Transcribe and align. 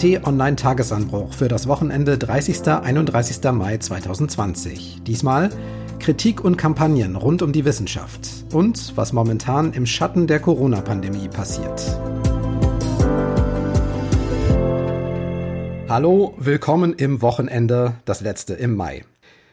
T-Online-Tagesanbruch 0.00 1.34
für 1.34 1.48
das 1.48 1.68
Wochenende 1.68 2.16
30. 2.16 2.66
31. 2.66 3.52
Mai 3.52 3.76
2020. 3.76 5.02
Diesmal 5.06 5.50
Kritik 5.98 6.42
und 6.42 6.56
Kampagnen 6.56 7.16
rund 7.16 7.42
um 7.42 7.52
die 7.52 7.66
Wissenschaft 7.66 8.26
und 8.50 8.96
was 8.96 9.12
momentan 9.12 9.74
im 9.74 9.84
Schatten 9.84 10.26
der 10.26 10.40
Corona-Pandemie 10.40 11.28
passiert. 11.28 11.82
Hallo, 15.86 16.32
willkommen 16.38 16.94
im 16.94 17.20
Wochenende, 17.20 17.96
das 18.06 18.22
letzte 18.22 18.54
im 18.54 18.76
Mai. 18.76 19.04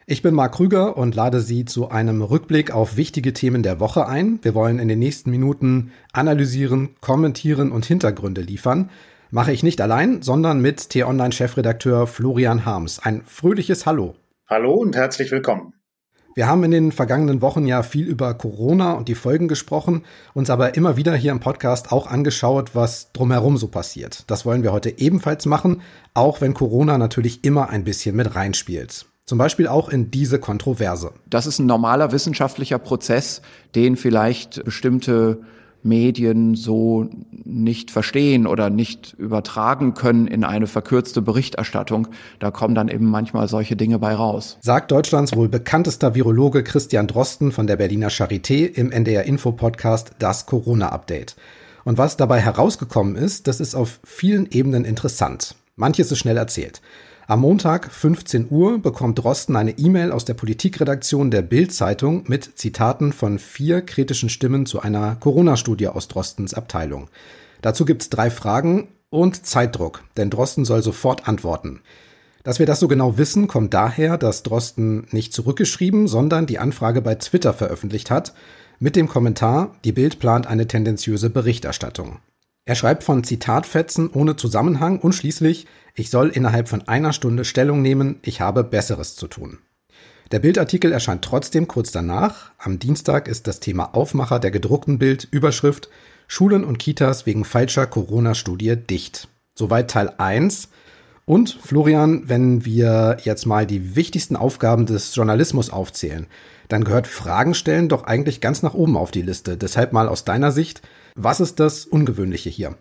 Ich 0.05 0.21
bin 0.21 0.33
Marc 0.33 0.55
Krüger 0.55 0.95
und 0.95 1.13
lade 1.13 1.41
Sie 1.41 1.65
zu 1.65 1.89
einem 1.89 2.21
Rückblick 2.21 2.71
auf 2.71 2.95
wichtige 2.95 3.33
Themen 3.33 3.63
der 3.63 3.81
Woche 3.81 4.07
ein. 4.07 4.39
Wir 4.43 4.55
wollen 4.55 4.79
in 4.79 4.87
den 4.87 4.99
nächsten 4.99 5.29
Minuten 5.29 5.91
analysieren, 6.13 6.91
kommentieren 7.01 7.69
und 7.69 7.85
Hintergründe 7.85 8.39
liefern. 8.39 8.89
Mache 9.29 9.51
ich 9.51 9.61
nicht 9.61 9.81
allein, 9.81 10.21
sondern 10.21 10.61
mit 10.61 10.89
T-Online-Chefredakteur 10.89 12.07
Florian 12.07 12.65
Harms. 12.65 12.99
Ein 12.99 13.23
fröhliches 13.25 13.85
Hallo. 13.85 14.15
Hallo 14.47 14.73
und 14.75 14.95
herzlich 14.95 15.31
willkommen. 15.31 15.73
Wir 16.33 16.47
haben 16.47 16.63
in 16.63 16.71
den 16.71 16.91
vergangenen 16.93 17.41
Wochen 17.41 17.65
ja 17.65 17.83
viel 17.83 18.07
über 18.07 18.33
Corona 18.35 18.93
und 18.93 19.09
die 19.09 19.15
Folgen 19.15 19.49
gesprochen, 19.49 20.05
uns 20.33 20.49
aber 20.49 20.75
immer 20.75 20.95
wieder 20.95 21.13
hier 21.13 21.33
im 21.33 21.41
Podcast 21.41 21.91
auch 21.91 22.07
angeschaut, 22.07 22.73
was 22.73 23.11
drumherum 23.11 23.57
so 23.57 23.67
passiert. 23.67 24.23
Das 24.27 24.45
wollen 24.45 24.63
wir 24.63 24.71
heute 24.71 24.97
ebenfalls 24.97 25.45
machen, 25.45 25.81
auch 26.13 26.39
wenn 26.39 26.53
Corona 26.53 26.97
natürlich 26.97 27.43
immer 27.43 27.69
ein 27.69 27.83
bisschen 27.83 28.15
mit 28.15 28.33
reinspielt. 28.33 29.07
Zum 29.25 29.37
Beispiel 29.37 29.67
auch 29.67 29.89
in 29.89 30.09
diese 30.09 30.39
Kontroverse. 30.39 31.11
Das 31.29 31.47
ist 31.47 31.59
ein 31.59 31.65
normaler 31.65 32.13
wissenschaftlicher 32.13 32.79
Prozess, 32.79 33.41
den 33.75 33.97
vielleicht 33.97 34.63
bestimmte 34.63 35.41
Medien 35.87 36.55
so 36.55 37.09
nicht 37.43 37.91
verstehen 37.91 38.45
oder 38.47 38.69
nicht 38.69 39.13
übertragen 39.17 39.93
können 39.93 40.27
in 40.27 40.43
eine 40.43 40.67
verkürzte 40.67 41.21
Berichterstattung. 41.21 42.07
Da 42.39 42.51
kommen 42.51 42.75
dann 42.75 42.89
eben 42.89 43.09
manchmal 43.09 43.47
solche 43.47 43.75
Dinge 43.75 43.99
bei 43.99 44.13
raus. 44.13 44.57
Sagt 44.61 44.91
Deutschlands 44.91 45.35
wohl 45.35 45.49
bekanntester 45.49 46.15
Virologe 46.15 46.63
Christian 46.63 47.07
Drosten 47.07 47.51
von 47.51 47.67
der 47.67 47.77
Berliner 47.77 48.09
Charité 48.09 48.65
im 48.65 48.91
NDR 48.91 49.23
Info 49.23 49.51
Podcast 49.51 50.11
Das 50.19 50.45
Corona 50.45 50.89
Update. 50.89 51.35
Und 51.83 51.97
was 51.97 52.17
dabei 52.17 52.41
herausgekommen 52.41 53.15
ist, 53.15 53.47
das 53.47 53.61
ist 53.61 53.73
auf 53.73 53.99
vielen 54.03 54.45
Ebenen 54.51 54.83
interessant. 54.83 55.55
Manches 55.77 56.11
ist 56.11 56.17
schnell 56.17 56.37
erzählt. 56.37 56.81
Am 57.29 57.41
Montag 57.41 57.91
15 57.91 58.47
Uhr 58.51 58.81
bekommt 58.81 59.19
Drosten 59.19 59.57
eine 59.57 59.77
E-Mail 59.77 60.13
aus 60.13 60.23
der 60.23 60.33
Politikredaktion 60.33 61.29
der 61.29 61.41
Bild-Zeitung 61.41 62.23
mit 62.27 62.57
Zitaten 62.57 63.11
von 63.11 63.37
vier 63.37 63.81
kritischen 63.81 64.29
Stimmen 64.29 64.65
zu 64.65 64.79
einer 64.79 65.17
Corona-Studie 65.17 65.89
aus 65.89 66.07
Drostens 66.07 66.53
Abteilung. 66.53 67.09
Dazu 67.61 67.83
gibt's 67.83 68.09
drei 68.09 68.31
Fragen 68.31 68.87
und 69.09 69.45
Zeitdruck, 69.45 70.05
denn 70.15 70.29
Drosten 70.29 70.63
soll 70.63 70.81
sofort 70.81 71.27
antworten. 71.27 71.81
Dass 72.43 72.59
wir 72.59 72.65
das 72.65 72.79
so 72.79 72.87
genau 72.87 73.17
wissen, 73.17 73.49
kommt 73.49 73.73
daher, 73.73 74.17
dass 74.17 74.43
Drosten 74.43 75.05
nicht 75.11 75.33
zurückgeschrieben, 75.33 76.07
sondern 76.07 76.45
die 76.45 76.59
Anfrage 76.59 77.01
bei 77.01 77.15
Twitter 77.15 77.53
veröffentlicht 77.53 78.09
hat, 78.09 78.33
mit 78.79 78.95
dem 78.95 79.09
Kommentar, 79.09 79.75
die 79.83 79.91
Bild 79.91 80.19
plant 80.19 80.47
eine 80.47 80.65
tendenziöse 80.65 81.29
Berichterstattung. 81.29 82.19
Er 82.67 82.75
schreibt 82.75 83.05
von 83.05 83.23
Zitatfetzen 83.23 84.09
ohne 84.09 84.35
Zusammenhang 84.35 84.99
und 84.99 85.13
schließlich, 85.13 85.67
ich 85.95 86.09
soll 86.09 86.27
innerhalb 86.27 86.67
von 86.67 86.85
einer 86.85 87.13
Stunde 87.13 87.45
Stellung 87.45 87.81
nehmen, 87.81 88.19
ich 88.23 88.41
habe 88.41 88.65
Besseres 88.65 89.15
zu 89.15 89.27
tun. 89.27 89.59
Der 90.33 90.39
Bildartikel 90.39 90.91
erscheint 90.91 91.23
trotzdem 91.23 91.69
kurz 91.69 91.93
danach. 91.93 92.51
Am 92.57 92.77
Dienstag 92.77 93.29
ist 93.29 93.47
das 93.47 93.61
Thema 93.61 93.95
Aufmacher 93.95 94.39
der 94.39 94.51
gedruckten 94.51 94.99
Bild 94.99 95.29
Überschrift 95.31 95.87
Schulen 96.27 96.65
und 96.65 96.77
Kitas 96.77 97.25
wegen 97.25 97.45
falscher 97.45 97.87
Corona-Studie 97.87 98.75
dicht. 98.75 99.29
Soweit 99.55 99.89
Teil 99.89 100.13
1. 100.17 100.67
Und 101.23 101.57
Florian, 101.63 102.27
wenn 102.27 102.65
wir 102.65 103.15
jetzt 103.23 103.45
mal 103.45 103.65
die 103.65 103.95
wichtigsten 103.95 104.35
Aufgaben 104.35 104.85
des 104.85 105.15
Journalismus 105.15 105.69
aufzählen, 105.69 106.27
dann 106.67 106.83
gehört 106.83 107.07
Fragen 107.07 107.53
stellen 107.53 107.87
doch 107.87 108.03
eigentlich 108.03 108.41
ganz 108.41 108.61
nach 108.61 108.73
oben 108.73 108.97
auf 108.97 109.11
die 109.11 109.21
Liste. 109.21 109.55
Deshalb 109.55 109.93
mal 109.93 110.09
aus 110.09 110.25
deiner 110.25 110.51
Sicht, 110.51 110.81
was 111.17 111.39
ist 111.39 111.59
das 111.59 111.85
Ungewöhnliche 111.85 112.49
hier? 112.49 112.77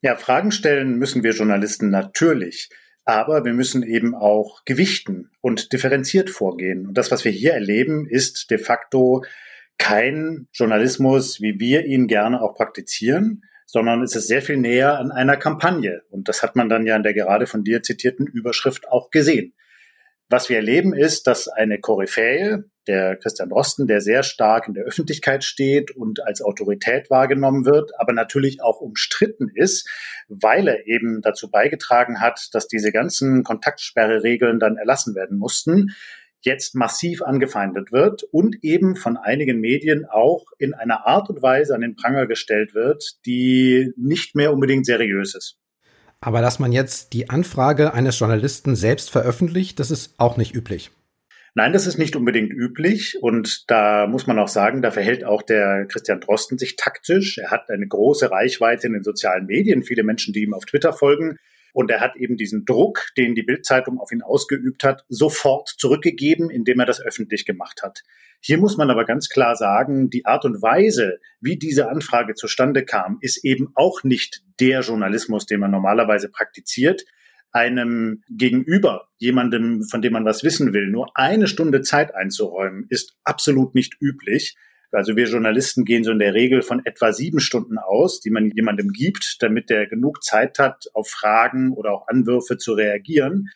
Ja, 0.00 0.16
Fragen 0.16 0.50
stellen 0.50 0.98
müssen 0.98 1.22
wir 1.22 1.32
Journalisten 1.32 1.90
natürlich. 1.90 2.70
Aber 3.04 3.44
wir 3.44 3.52
müssen 3.52 3.82
eben 3.82 4.14
auch 4.14 4.64
gewichten 4.64 5.30
und 5.40 5.72
differenziert 5.72 6.30
vorgehen. 6.30 6.86
Und 6.86 6.96
das, 6.96 7.10
was 7.10 7.24
wir 7.24 7.32
hier 7.32 7.52
erleben, 7.52 8.06
ist 8.08 8.50
de 8.50 8.58
facto 8.58 9.24
kein 9.76 10.48
Journalismus, 10.52 11.40
wie 11.40 11.58
wir 11.58 11.84
ihn 11.84 12.06
gerne 12.06 12.40
auch 12.40 12.54
praktizieren, 12.54 13.42
sondern 13.66 14.02
es 14.02 14.16
ist 14.16 14.28
sehr 14.28 14.40
viel 14.40 14.56
näher 14.56 14.98
an 14.98 15.10
einer 15.10 15.36
Kampagne. 15.36 16.02
Und 16.10 16.28
das 16.28 16.42
hat 16.42 16.56
man 16.56 16.68
dann 16.68 16.86
ja 16.86 16.96
in 16.96 17.02
der 17.02 17.12
gerade 17.12 17.46
von 17.46 17.62
dir 17.64 17.82
zitierten 17.82 18.26
Überschrift 18.26 18.88
auch 18.88 19.10
gesehen. 19.10 19.54
Was 20.30 20.48
wir 20.48 20.56
erleben 20.56 20.94
ist, 20.94 21.26
dass 21.26 21.48
eine 21.48 21.80
Koryphäe, 21.80 22.64
der 22.86 23.16
Christian 23.16 23.48
Drosten, 23.48 23.86
der 23.86 24.00
sehr 24.00 24.22
stark 24.22 24.68
in 24.68 24.74
der 24.74 24.84
Öffentlichkeit 24.84 25.44
steht 25.44 25.90
und 25.90 26.24
als 26.26 26.42
Autorität 26.42 27.10
wahrgenommen 27.10 27.64
wird, 27.64 27.92
aber 27.98 28.12
natürlich 28.12 28.62
auch 28.62 28.80
umstritten 28.80 29.50
ist, 29.54 29.88
weil 30.28 30.68
er 30.68 30.86
eben 30.86 31.20
dazu 31.22 31.50
beigetragen 31.50 32.20
hat, 32.20 32.48
dass 32.52 32.68
diese 32.68 32.92
ganzen 32.92 33.42
Kontaktsperreregeln 33.44 34.58
dann 34.58 34.76
erlassen 34.76 35.14
werden 35.14 35.38
mussten, 35.38 35.94
jetzt 36.44 36.74
massiv 36.74 37.22
angefeindet 37.22 37.90
wird 37.90 38.22
und 38.22 38.62
eben 38.62 38.96
von 38.96 39.16
einigen 39.16 39.60
Medien 39.60 40.04
auch 40.04 40.44
in 40.58 40.74
einer 40.74 41.06
Art 41.06 41.30
und 41.30 41.42
Weise 41.42 41.74
an 41.74 41.80
den 41.80 41.96
Pranger 41.96 42.26
gestellt 42.26 42.74
wird, 42.74 43.18
die 43.24 43.92
nicht 43.96 44.34
mehr 44.34 44.52
unbedingt 44.52 44.86
seriös 44.86 45.34
ist. 45.34 45.56
Aber 46.20 46.40
dass 46.40 46.58
man 46.58 46.72
jetzt 46.72 47.12
die 47.12 47.28
Anfrage 47.28 47.92
eines 47.92 48.18
Journalisten 48.18 48.76
selbst 48.76 49.10
veröffentlicht, 49.10 49.78
das 49.78 49.90
ist 49.90 50.14
auch 50.18 50.36
nicht 50.36 50.54
üblich. 50.54 50.90
Nein, 51.56 51.72
das 51.72 51.86
ist 51.86 51.98
nicht 51.98 52.16
unbedingt 52.16 52.52
üblich 52.52 53.16
und 53.22 53.70
da 53.70 54.08
muss 54.08 54.26
man 54.26 54.40
auch 54.40 54.48
sagen, 54.48 54.82
da 54.82 54.90
verhält 54.90 55.22
auch 55.22 55.40
der 55.40 55.86
Christian 55.86 56.20
Drosten 56.20 56.58
sich 56.58 56.74
taktisch. 56.74 57.38
Er 57.38 57.52
hat 57.52 57.70
eine 57.70 57.86
große 57.86 58.28
Reichweite 58.28 58.88
in 58.88 58.92
den 58.92 59.04
sozialen 59.04 59.46
Medien, 59.46 59.84
viele 59.84 60.02
Menschen, 60.02 60.34
die 60.34 60.42
ihm 60.42 60.52
auf 60.52 60.64
Twitter 60.64 60.92
folgen. 60.92 61.38
Und 61.72 61.92
er 61.92 62.00
hat 62.00 62.16
eben 62.16 62.36
diesen 62.36 62.64
Druck, 62.64 63.06
den 63.16 63.36
die 63.36 63.44
Bildzeitung 63.44 64.00
auf 64.00 64.10
ihn 64.10 64.22
ausgeübt 64.22 64.82
hat, 64.82 65.04
sofort 65.08 65.68
zurückgegeben, 65.68 66.50
indem 66.50 66.80
er 66.80 66.86
das 66.86 67.00
öffentlich 67.00 67.46
gemacht 67.46 67.82
hat. 67.84 68.02
Hier 68.40 68.58
muss 68.58 68.76
man 68.76 68.90
aber 68.90 69.04
ganz 69.04 69.28
klar 69.28 69.54
sagen, 69.54 70.10
die 70.10 70.26
Art 70.26 70.44
und 70.44 70.60
Weise, 70.60 71.18
wie 71.40 71.56
diese 71.56 71.88
Anfrage 71.88 72.34
zustande 72.34 72.84
kam, 72.84 73.18
ist 73.20 73.44
eben 73.44 73.70
auch 73.74 74.02
nicht 74.02 74.42
der 74.58 74.80
Journalismus, 74.80 75.46
den 75.46 75.60
man 75.60 75.70
normalerweise 75.70 76.28
praktiziert 76.28 77.04
einem 77.54 78.22
Gegenüber, 78.28 79.08
jemandem, 79.18 79.84
von 79.84 80.02
dem 80.02 80.12
man 80.12 80.24
was 80.24 80.42
wissen 80.42 80.72
will, 80.72 80.88
nur 80.88 81.10
eine 81.14 81.46
Stunde 81.46 81.82
Zeit 81.82 82.14
einzuräumen, 82.14 82.86
ist 82.90 83.16
absolut 83.22 83.74
nicht 83.74 83.94
üblich. 84.00 84.56
Also 84.90 85.16
wir 85.16 85.26
Journalisten 85.26 85.84
gehen 85.84 86.04
so 86.04 86.12
in 86.12 86.18
der 86.18 86.34
Regel 86.34 86.62
von 86.62 86.84
etwa 86.84 87.12
sieben 87.12 87.40
Stunden 87.40 87.78
aus, 87.78 88.20
die 88.20 88.30
man 88.30 88.50
jemandem 88.50 88.90
gibt, 88.90 89.36
damit 89.40 89.70
der 89.70 89.86
genug 89.86 90.22
Zeit 90.22 90.58
hat, 90.58 90.84
auf 90.94 91.08
Fragen 91.08 91.72
oder 91.72 91.92
auch 91.92 92.08
Anwürfe 92.08 92.58
zu 92.58 92.74
reagieren. 92.74 93.48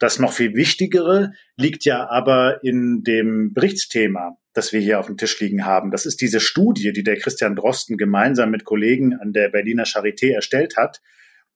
Das 0.00 0.18
noch 0.18 0.32
viel 0.32 0.54
Wichtigere 0.54 1.32
liegt 1.56 1.84
ja 1.84 2.08
aber 2.08 2.62
in 2.64 3.02
dem 3.04 3.52
Berichtsthema, 3.54 4.36
das 4.52 4.72
wir 4.72 4.80
hier 4.80 4.98
auf 4.98 5.06
dem 5.06 5.16
Tisch 5.16 5.38
liegen 5.40 5.64
haben. 5.64 5.92
Das 5.92 6.06
ist 6.06 6.20
diese 6.20 6.40
Studie, 6.40 6.92
die 6.92 7.04
der 7.04 7.16
Christian 7.16 7.54
Drosten 7.54 7.96
gemeinsam 7.96 8.50
mit 8.50 8.64
Kollegen 8.64 9.14
an 9.14 9.32
der 9.32 9.48
Berliner 9.48 9.84
Charité 9.84 10.32
erstellt 10.32 10.76
hat 10.76 11.00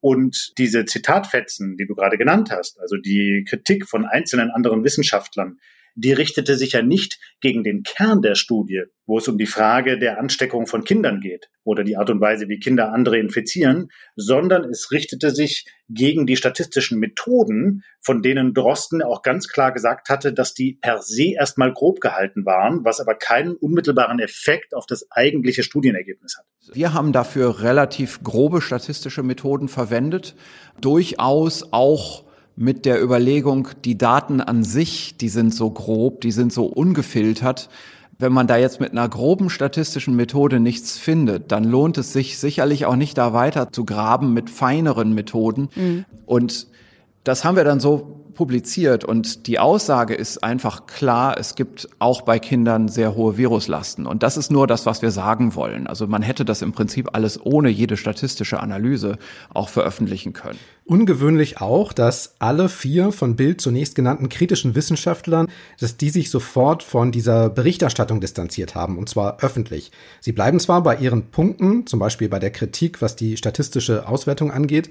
und 0.01 0.53
diese 0.57 0.85
Zitatfetzen, 0.85 1.77
die 1.77 1.85
du 1.85 1.95
gerade 1.95 2.17
genannt 2.17 2.51
hast, 2.51 2.79
also 2.79 2.97
die 2.97 3.45
Kritik 3.47 3.87
von 3.87 4.05
einzelnen 4.05 4.51
anderen 4.51 4.83
Wissenschaftlern, 4.83 5.59
die 5.95 6.13
richtete 6.13 6.55
sich 6.55 6.73
ja 6.73 6.81
nicht 6.81 7.19
gegen 7.41 7.63
den 7.63 7.83
Kern 7.83 8.21
der 8.21 8.35
Studie, 8.35 8.83
wo 9.05 9.17
es 9.17 9.27
um 9.27 9.37
die 9.37 9.45
Frage 9.45 9.97
der 9.97 10.19
Ansteckung 10.19 10.67
von 10.67 10.83
Kindern 10.83 11.19
geht 11.19 11.49
oder 11.63 11.83
die 11.83 11.97
Art 11.97 12.09
und 12.09 12.21
Weise, 12.21 12.47
wie 12.47 12.59
Kinder 12.59 12.93
andere 12.93 13.17
infizieren, 13.17 13.89
sondern 14.15 14.65
es 14.65 14.91
richtete 14.91 15.31
sich 15.31 15.65
gegen 15.89 16.25
die 16.25 16.35
statistischen 16.35 16.99
Methoden, 16.99 17.83
von 18.01 18.21
denen 18.21 18.53
Drosten 18.53 19.01
auch 19.01 19.23
ganz 19.23 19.47
klar 19.47 19.71
gesagt 19.71 20.09
hatte, 20.09 20.31
dass 20.33 20.53
die 20.53 20.77
per 20.79 21.01
se 21.01 21.33
erstmal 21.33 21.73
grob 21.73 21.99
gehalten 21.99 22.45
waren, 22.45 22.85
was 22.85 22.99
aber 22.99 23.15
keinen 23.15 23.55
unmittelbaren 23.55 24.19
Effekt 24.19 24.75
auf 24.75 24.85
das 24.85 25.07
eigentliche 25.11 25.63
Studienergebnis 25.63 26.37
hat. 26.37 26.45
Wir 26.75 26.93
haben 26.93 27.11
dafür 27.11 27.63
relativ 27.63 28.23
grobe 28.23 28.61
statistische 28.61 29.23
Methoden 29.23 29.67
verwendet, 29.67 30.35
durchaus 30.79 31.73
auch 31.73 32.28
mit 32.59 32.83
der 32.85 33.01
Überlegung, 33.01 33.69
die 33.85 33.97
Daten 33.97 34.41
an 34.41 34.65
sich, 34.65 35.15
die 35.15 35.29
sind 35.29 35.55
so 35.55 35.71
grob, 35.71 36.19
die 36.19 36.33
sind 36.33 36.51
so 36.51 36.65
ungefiltert. 36.65 37.69
Wenn 38.17 38.33
man 38.33 38.47
da 38.47 38.57
jetzt 38.57 38.81
mit 38.81 38.91
einer 38.91 39.07
groben 39.07 39.49
statistischen 39.49 40.13
Methode 40.17 40.59
nichts 40.59 40.97
findet, 40.97 41.53
dann 41.53 41.63
lohnt 41.63 41.97
es 41.97 42.11
sich 42.11 42.37
sicherlich 42.37 42.85
auch 42.85 42.97
nicht 42.97 43.17
da 43.17 43.31
weiter 43.31 43.71
zu 43.71 43.85
graben 43.85 44.33
mit 44.33 44.49
feineren 44.49 45.13
Methoden. 45.13 45.69
Mhm. 45.73 46.03
Und 46.25 46.67
das 47.23 47.45
haben 47.45 47.55
wir 47.55 47.63
dann 47.63 47.79
so 47.79 48.18
publiziert 48.39 49.03
und 49.03 49.47
die 49.47 49.59
Aussage 49.59 50.15
ist 50.15 50.45
einfach 50.45 50.85
klar, 50.87 51.37
es 51.37 51.55
gibt 51.55 51.89
auch 51.99 52.21
bei 52.21 52.39
Kindern 52.39 52.87
sehr 52.87 53.13
hohe 53.13 53.35
Viruslasten. 53.35 54.05
Und 54.05 54.23
das 54.23 54.37
ist 54.37 54.49
nur 54.49 54.65
das, 54.65 54.85
was 54.85 55.01
wir 55.01 55.11
sagen 55.11 55.55
wollen. 55.55 55.87
Also 55.87 56.07
man 56.07 56.21
hätte 56.21 56.45
das 56.45 56.61
im 56.61 56.71
Prinzip 56.71 57.09
alles 57.11 57.37
ohne 57.45 57.67
jede 57.67 57.97
statistische 57.97 58.61
Analyse 58.61 59.17
auch 59.53 59.67
veröffentlichen 59.67 60.31
können. 60.31 60.57
Ungewöhnlich 60.85 61.59
auch, 61.59 61.91
dass 61.91 62.35
alle 62.39 62.69
vier 62.69 63.11
von 63.11 63.35
Bild 63.35 63.59
zunächst 63.59 63.93
genannten 63.95 64.29
kritischen 64.29 64.73
Wissenschaftlern, 64.73 65.49
dass 65.77 65.97
die 65.97 66.09
sich 66.09 66.29
sofort 66.29 66.81
von 66.81 67.11
dieser 67.11 67.49
Berichterstattung 67.49 68.21
distanziert 68.21 68.73
haben, 68.73 68.97
und 68.97 69.09
zwar 69.09 69.43
öffentlich. 69.43 69.91
Sie 70.21 70.31
bleiben 70.31 70.61
zwar 70.61 70.81
bei 70.81 70.95
ihren 70.95 71.29
Punkten, 71.29 71.87
zum 71.87 71.99
Beispiel 71.99 72.29
bei 72.29 72.39
der 72.39 72.51
Kritik, 72.51 73.01
was 73.01 73.17
die 73.17 73.35
statistische 73.35 74.07
Auswertung 74.07 74.49
angeht, 74.49 74.89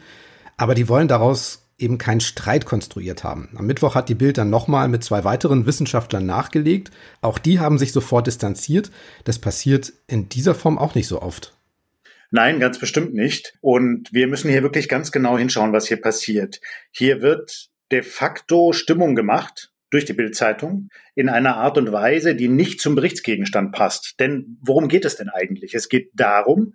aber 0.59 0.75
die 0.75 0.91
wollen 0.91 1.09
daraus 1.09 1.68
eben 1.79 1.99
keinen 1.99 2.21
Streit 2.21 2.67
konstruiert 2.67 3.25
haben. 3.25 3.49
Am 3.57 3.67
Mittwoch 3.67 3.95
hat 3.95 4.09
die 4.09 4.15
Bild 4.15 4.39
dann 4.39 4.51
nochmal 4.51 4.89
mit 4.89 5.05
zwei 5.05 5.25
weiteren 5.25 5.67
Wissenschaftlern 5.67 6.27
nachgelegt. 6.27 6.91
Auch 7.21 7.39
die 7.39 7.61
haben 7.61 7.79
sich 7.79 7.93
sofort 7.93 8.27
distanziert. 8.27 8.91
Das 9.25 9.39
passiert 9.39 9.93
in 10.07 10.29
dieser 10.29 10.55
Form 10.55 10.79
auch 10.79 10.95
nicht 10.95 11.07
so 11.07 11.23
oft. 11.23 11.55
Nein, 12.31 12.61
ganz 12.61 12.79
bestimmt 12.79 13.15
nicht. 13.15 13.55
Und 13.61 14.13
wir 14.13 14.27
müssen 14.27 14.51
hier 14.51 14.63
wirklich 14.63 14.89
ganz 14.89 15.13
genau 15.13 15.39
hinschauen, 15.39 15.73
was 15.73 15.87
hier 15.87 16.01
passiert. 16.01 16.61
Hier 16.91 17.23
wird 17.23 17.71
de 17.91 18.03
facto 18.03 18.73
Stimmung 18.73 19.15
gemacht 19.15 19.73
durch 19.91 20.05
die 20.05 20.13
Bildzeitung 20.13 20.91
in 21.15 21.31
einer 21.31 21.57
Art 21.57 21.79
und 21.79 21.91
Weise, 21.93 22.35
die 22.35 22.49
nicht 22.49 22.81
zum 22.81 22.95
Berichtsgegenstand 22.95 23.73
passt. 23.73 24.21
Denn 24.21 24.59
worum 24.61 24.89
geht 24.89 25.07
es 25.07 25.17
denn 25.17 25.31
eigentlich? 25.31 25.75
Es 25.75 25.89
geht 25.89 26.11
darum, 26.13 26.75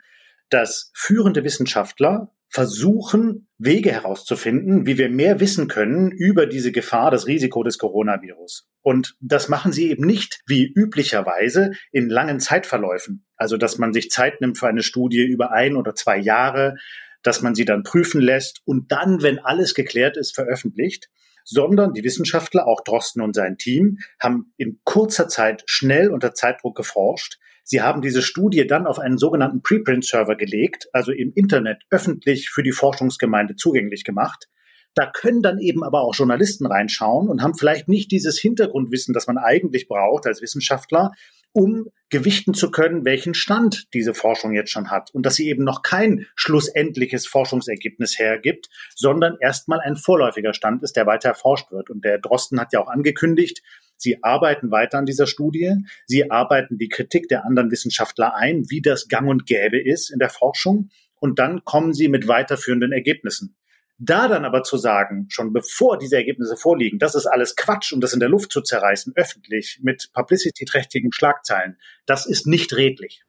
dass 0.49 0.91
führende 0.95 1.43
Wissenschaftler 1.43 2.32
versuchen, 2.53 3.47
Wege 3.57 3.91
herauszufinden, 3.91 4.85
wie 4.85 4.99
wir 4.99 5.09
mehr 5.09 5.39
wissen 5.39 5.67
können 5.67 6.11
über 6.11 6.45
diese 6.45 6.71
Gefahr, 6.71 7.09
das 7.09 7.25
Risiko 7.25 7.63
des 7.63 7.79
Coronavirus. 7.79 8.69
Und 8.83 9.15
das 9.21 9.49
machen 9.49 9.71
sie 9.71 9.89
eben 9.89 10.05
nicht 10.05 10.41
wie 10.45 10.71
üblicherweise 10.71 11.71
in 11.91 12.09
langen 12.09 12.39
Zeitverläufen. 12.39 13.25
Also, 13.37 13.57
dass 13.57 13.79
man 13.79 13.91
sich 13.91 14.11
Zeit 14.11 14.39
nimmt 14.39 14.59
für 14.59 14.67
eine 14.67 14.83
Studie 14.83 15.23
über 15.23 15.51
ein 15.51 15.75
oder 15.75 15.95
zwei 15.95 16.19
Jahre, 16.19 16.75
dass 17.23 17.41
man 17.41 17.55
sie 17.55 17.65
dann 17.65 17.81
prüfen 17.81 18.21
lässt 18.21 18.61
und 18.65 18.91
dann, 18.91 19.23
wenn 19.23 19.39
alles 19.39 19.73
geklärt 19.73 20.15
ist, 20.15 20.35
veröffentlicht, 20.35 21.09
sondern 21.43 21.93
die 21.93 22.03
Wissenschaftler, 22.03 22.67
auch 22.67 22.81
Drosten 22.83 23.23
und 23.23 23.33
sein 23.33 23.57
Team, 23.57 23.97
haben 24.19 24.53
in 24.57 24.79
kurzer 24.83 25.27
Zeit 25.27 25.63
schnell 25.65 26.11
unter 26.11 26.35
Zeitdruck 26.35 26.77
geforscht, 26.77 27.39
Sie 27.63 27.81
haben 27.81 28.01
diese 28.01 28.21
Studie 28.21 28.67
dann 28.67 28.85
auf 28.85 28.99
einen 28.99 29.17
sogenannten 29.17 29.61
Preprint-Server 29.61 30.35
gelegt, 30.35 30.87
also 30.93 31.11
im 31.11 31.31
Internet 31.33 31.83
öffentlich 31.89 32.49
für 32.49 32.63
die 32.63 32.71
Forschungsgemeinde 32.71 33.55
zugänglich 33.55 34.03
gemacht. 34.03 34.47
Da 34.95 35.09
können 35.09 35.41
dann 35.41 35.59
eben 35.59 35.83
aber 35.83 36.01
auch 36.01 36.13
Journalisten 36.13 36.67
reinschauen 36.67 37.27
und 37.27 37.41
haben 37.41 37.55
vielleicht 37.55 37.87
nicht 37.87 38.11
dieses 38.11 38.39
Hintergrundwissen, 38.39 39.13
das 39.13 39.27
man 39.27 39.37
eigentlich 39.37 39.87
braucht 39.87 40.27
als 40.27 40.41
Wissenschaftler, 40.41 41.11
um 41.51 41.87
gewichten 42.09 42.53
zu 42.53 42.69
können, 42.69 43.05
welchen 43.05 43.33
Stand 43.33 43.85
diese 43.93 44.13
Forschung 44.13 44.53
jetzt 44.53 44.71
schon 44.71 44.91
hat 44.91 45.11
und 45.13 45.25
dass 45.25 45.35
sie 45.35 45.47
eben 45.47 45.63
noch 45.63 45.81
kein 45.83 46.27
schlussendliches 46.35 47.25
Forschungsergebnis 47.27 48.19
hergibt, 48.19 48.69
sondern 48.95 49.37
erstmal 49.39 49.79
ein 49.79 49.95
vorläufiger 49.95 50.53
Stand 50.53 50.83
ist, 50.83 50.95
der 50.95 51.05
weiter 51.05 51.29
erforscht 51.29 51.71
wird. 51.71 51.89
Und 51.89 52.03
der 52.03 52.19
Drosten 52.19 52.59
hat 52.59 52.73
ja 52.73 52.79
auch 52.79 52.87
angekündigt, 52.87 53.61
Sie 53.97 54.23
arbeiten 54.23 54.71
weiter 54.71 54.97
an 54.97 55.05
dieser 55.05 55.27
Studie. 55.27 55.75
Sie 56.05 56.29
arbeiten 56.29 56.77
die 56.77 56.89
Kritik 56.89 57.27
der 57.29 57.45
anderen 57.45 57.71
Wissenschaftler 57.71 58.35
ein, 58.35 58.69
wie 58.69 58.81
das 58.81 59.07
gang 59.07 59.29
und 59.29 59.45
gäbe 59.45 59.81
ist 59.81 60.11
in 60.11 60.19
der 60.19 60.29
Forschung. 60.29 60.89
Und 61.19 61.39
dann 61.39 61.63
kommen 61.63 61.93
sie 61.93 62.09
mit 62.09 62.27
weiterführenden 62.27 62.91
Ergebnissen. 62.91 63.55
Da 63.99 64.27
dann 64.27 64.43
aber 64.43 64.63
zu 64.63 64.77
sagen, 64.77 65.27
schon 65.29 65.53
bevor 65.53 65.97
diese 65.97 66.17
Ergebnisse 66.17 66.57
vorliegen, 66.57 66.99
das 66.99 67.15
ist 67.15 67.27
alles 67.27 67.55
Quatsch 67.55 67.93
und 67.93 68.01
das 68.01 68.13
in 68.13 68.19
der 68.19 68.27
Luft 68.27 68.51
zu 68.51 68.61
zerreißen, 68.61 69.13
öffentlich, 69.15 69.79
mit 69.81 70.09
publicity-trächtigen 70.13 71.13
Schlagzeilen, 71.13 71.77
das 72.05 72.25
ist 72.25 72.47
nicht 72.47 72.75
redlich. 72.75 73.23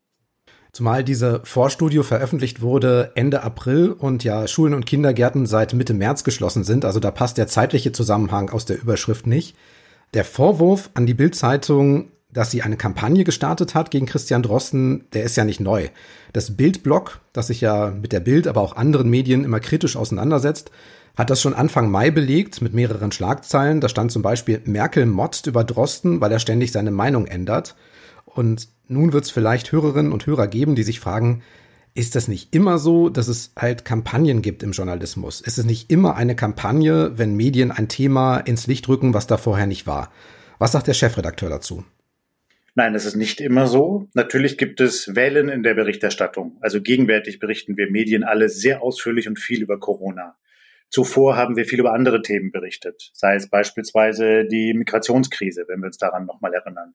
Zumal 0.72 1.04
diese 1.04 1.40
Vorstudio 1.44 2.02
veröffentlicht 2.02 2.60
wurde 2.60 3.12
Ende 3.14 3.42
April 3.42 3.92
und 3.92 4.24
ja 4.24 4.48
Schulen 4.48 4.74
und 4.74 4.86
Kindergärten 4.86 5.46
seit 5.46 5.74
Mitte 5.74 5.94
März 5.94 6.24
geschlossen 6.24 6.64
sind, 6.64 6.84
also 6.84 6.98
da 6.98 7.12
passt 7.12 7.38
der 7.38 7.46
zeitliche 7.46 7.92
Zusammenhang 7.92 8.50
aus 8.50 8.64
der 8.64 8.80
Überschrift 8.80 9.28
nicht. 9.28 9.56
Der 10.12 10.24
Vorwurf 10.24 10.90
an 10.94 11.06
die 11.06 11.14
Bild-Zeitung, 11.14 12.10
dass 12.30 12.50
sie 12.50 12.62
eine 12.62 12.76
Kampagne 12.76 13.24
gestartet 13.24 13.74
hat 13.74 13.90
gegen 13.90 14.06
Christian 14.06 14.42
Drosten, 14.42 15.06
der 15.12 15.24
ist 15.24 15.36
ja 15.36 15.44
nicht 15.44 15.60
neu. 15.60 15.88
Das 16.32 16.56
Bild-Blog, 16.56 17.20
das 17.32 17.46
sich 17.46 17.60
ja 17.60 17.90
mit 17.90 18.12
der 18.12 18.20
Bild, 18.20 18.46
aber 18.46 18.60
auch 18.60 18.76
anderen 18.76 19.08
Medien 19.08 19.44
immer 19.44 19.60
kritisch 19.60 19.96
auseinandersetzt, 19.96 20.70
hat 21.16 21.30
das 21.30 21.40
schon 21.40 21.54
Anfang 21.54 21.90
Mai 21.90 22.10
belegt 22.10 22.60
mit 22.60 22.74
mehreren 22.74 23.12
Schlagzeilen. 23.12 23.80
Da 23.80 23.88
stand 23.88 24.10
zum 24.10 24.22
Beispiel, 24.22 24.60
Merkel 24.64 25.06
motzt 25.06 25.46
über 25.46 25.62
Drosten, 25.62 26.20
weil 26.20 26.32
er 26.32 26.40
ständig 26.40 26.72
seine 26.72 26.90
Meinung 26.90 27.26
ändert. 27.26 27.76
Und 28.24 28.68
nun 28.88 29.12
wird 29.12 29.24
es 29.24 29.30
vielleicht 29.30 29.70
Hörerinnen 29.70 30.12
und 30.12 30.26
Hörer 30.26 30.48
geben, 30.48 30.74
die 30.74 30.82
sich 30.82 30.98
fragen, 30.98 31.42
ist 31.94 32.16
das 32.16 32.26
nicht 32.26 32.54
immer 32.54 32.78
so, 32.78 33.08
dass 33.08 33.28
es 33.28 33.52
halt 33.56 33.84
Kampagnen 33.84 34.42
gibt 34.42 34.64
im 34.64 34.72
Journalismus? 34.72 35.40
Ist 35.40 35.58
es 35.58 35.64
nicht 35.64 35.90
immer 35.90 36.16
eine 36.16 36.34
Kampagne, 36.34 37.16
wenn 37.16 37.36
Medien 37.36 37.70
ein 37.70 37.88
Thema 37.88 38.38
ins 38.38 38.66
Licht 38.66 38.88
rücken, 38.88 39.14
was 39.14 39.28
da 39.28 39.36
vorher 39.36 39.66
nicht 39.66 39.86
war? 39.86 40.12
Was 40.58 40.72
sagt 40.72 40.88
der 40.88 40.94
Chefredakteur 40.94 41.48
dazu? 41.48 41.84
Nein, 42.74 42.96
es 42.96 43.04
ist 43.04 43.14
nicht 43.14 43.40
immer 43.40 43.68
so. 43.68 44.08
Natürlich 44.14 44.58
gibt 44.58 44.80
es 44.80 45.14
Wellen 45.14 45.48
in 45.48 45.62
der 45.62 45.74
Berichterstattung. 45.74 46.58
Also 46.60 46.82
gegenwärtig 46.82 47.38
berichten 47.38 47.76
wir 47.76 47.88
Medien 47.88 48.24
alle 48.24 48.48
sehr 48.48 48.82
ausführlich 48.82 49.28
und 49.28 49.38
viel 49.38 49.62
über 49.62 49.78
Corona. 49.78 50.36
Zuvor 50.90 51.36
haben 51.36 51.54
wir 51.56 51.64
viel 51.64 51.78
über 51.78 51.92
andere 51.92 52.22
Themen 52.22 52.50
berichtet, 52.50 53.10
sei 53.14 53.36
es 53.36 53.48
beispielsweise 53.48 54.44
die 54.44 54.74
Migrationskrise, 54.74 55.64
wenn 55.68 55.80
wir 55.80 55.86
uns 55.86 55.98
daran 55.98 56.26
nochmal 56.26 56.54
erinnern. 56.54 56.94